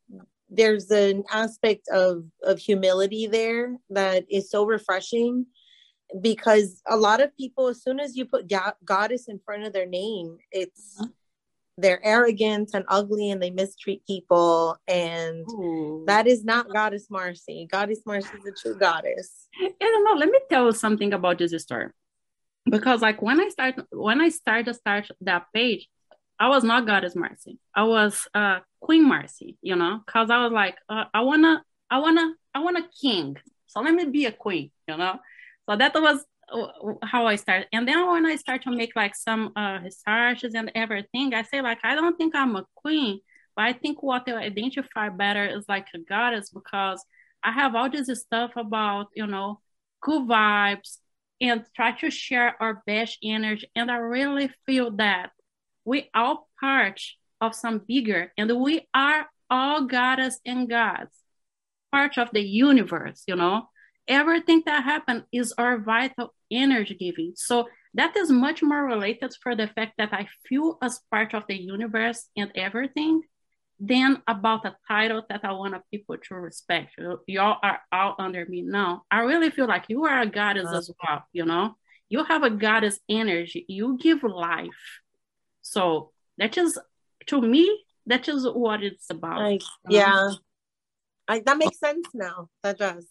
[0.51, 5.47] there's an aspect of of humility there that is so refreshing
[6.21, 9.73] because a lot of people as soon as you put ga- goddess in front of
[9.73, 11.13] their name it's Mhm.
[11.79, 16.05] they're arrogant and ugly and they mistreat people and Ooh.
[16.07, 17.67] that is not goddess Marcy.
[17.71, 19.49] Goddess Marcy is a true goddess.
[19.59, 20.15] I don't know.
[20.15, 21.91] Let me tell you something about this story.
[22.67, 25.89] Because like when I start when I started to start that page,
[26.39, 27.59] I was not Goddess Marcy.
[27.75, 31.99] I was uh Queen Marcy, you know, because I was like, uh, I wanna, I
[31.99, 33.37] wanna, I want a king.
[33.67, 35.19] So let me be a queen, you know.
[35.71, 37.69] So that was uh, how I started.
[37.73, 41.63] And then when I start to make like some uh researches and everything, I say
[41.63, 43.21] like I don't think I'm a queen,
[43.55, 47.05] but I think what I identify better is like a goddess because
[47.45, 49.61] I have all this stuff about, you know,
[50.03, 50.99] good vibes
[51.41, 53.71] and try to share our best energy.
[53.77, 55.31] And I really feel that
[55.85, 57.01] we all part
[57.41, 61.17] of some bigger, and we are all goddess and gods,
[61.93, 63.70] part of the universe, you know.
[64.11, 67.33] Everything that happened is our vital energy giving.
[67.37, 71.45] So that is much more related for the fact that I feel as part of
[71.49, 73.23] the universe and everything
[73.79, 76.95] than about a title that I want people to respect.
[76.99, 79.05] You- Y'all are all under me now.
[79.13, 81.77] I really feel like you are a goddess as well, you know?
[82.09, 83.65] You have a goddess energy.
[83.69, 85.01] You give life.
[85.63, 86.77] So that is,
[87.27, 89.39] to me, that is what it's about.
[89.39, 89.97] Like, know?
[89.97, 90.31] yeah.
[91.29, 92.49] I, that makes sense now.
[92.65, 93.07] That does.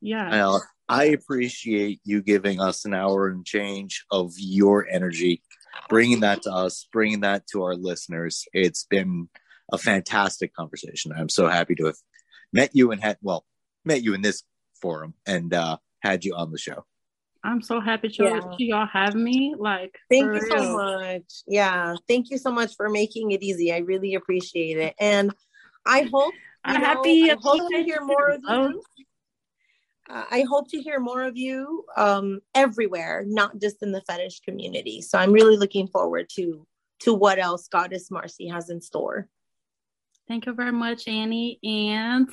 [0.00, 0.30] Yeah.
[0.30, 5.42] Well, I appreciate you giving us an hour and change of your energy,
[5.88, 8.44] bringing that to us, bringing that to our listeners.
[8.52, 9.28] It's been
[9.72, 11.12] a fantastic conversation.
[11.16, 11.96] I'm so happy to have
[12.52, 13.44] met you and had, well,
[13.84, 14.42] met you in this
[14.80, 16.84] forum and uh, had you on the show.
[17.44, 18.40] I'm so happy to, Yeah.
[18.58, 19.54] y'all have me.
[19.58, 21.42] Like, Thank for you so much.
[21.46, 21.94] Yeah.
[22.08, 23.72] Thank you so much for making it easy.
[23.72, 24.94] I really appreciate it.
[24.98, 25.32] And
[25.86, 26.34] I hope
[26.64, 27.30] I'm know, happy.
[27.30, 28.82] I hope to hear more of Oh, you.
[30.08, 34.40] Uh, I hope to hear more of you um, everywhere, not just in the fetish
[34.40, 35.02] community.
[35.02, 36.66] So I'm really looking forward to
[37.00, 39.28] to what else Goddess Marcy has in store.
[40.26, 41.60] Thank you very much, Annie.
[41.62, 42.28] And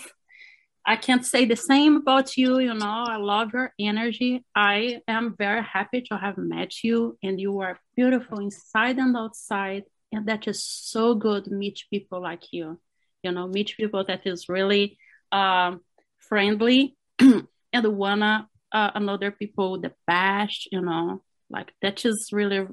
[0.86, 2.59] I can't say the same about you.
[2.59, 4.43] You know, I love your energy.
[4.55, 9.84] I am very happy to have met you, and you are beautiful inside and outside.
[10.11, 11.47] And that is so good.
[11.47, 12.80] Meet people like you.
[13.23, 14.97] You know, meet people that is really
[15.32, 15.82] um,
[16.19, 16.95] friendly
[17.76, 20.67] and wanna uh, another people the best.
[20.71, 22.67] You know, like that is really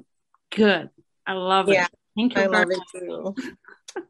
[0.49, 0.89] good.
[1.27, 1.91] I love Yeah, it.
[2.15, 3.35] Thank you I very love it too.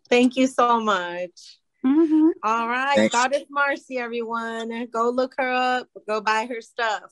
[0.10, 1.60] Thank you so much.
[1.86, 2.32] Mhm.
[2.44, 3.14] All right, Thanks.
[3.14, 4.88] Goddess Marcy, everyone.
[4.88, 7.12] Go look her up, go buy her stuff.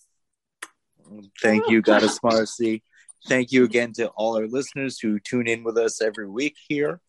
[1.42, 2.84] Thank you, Goddess Marcy.
[3.28, 7.00] Thank you again to all our listeners who tune in with us every week here.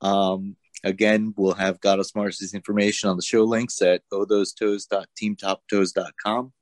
[0.00, 6.52] Um, again, we'll have Goddess Marcy's information on the show links at ohthosetoes.teamtoptoes.com.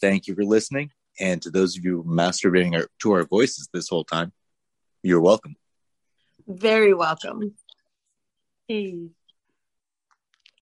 [0.00, 0.90] Thank you for listening.
[1.20, 4.32] And to those of you masturbating our, to our voices this whole time,
[5.02, 5.56] you're welcome.
[6.46, 7.54] Very welcome.
[8.66, 9.10] Hey.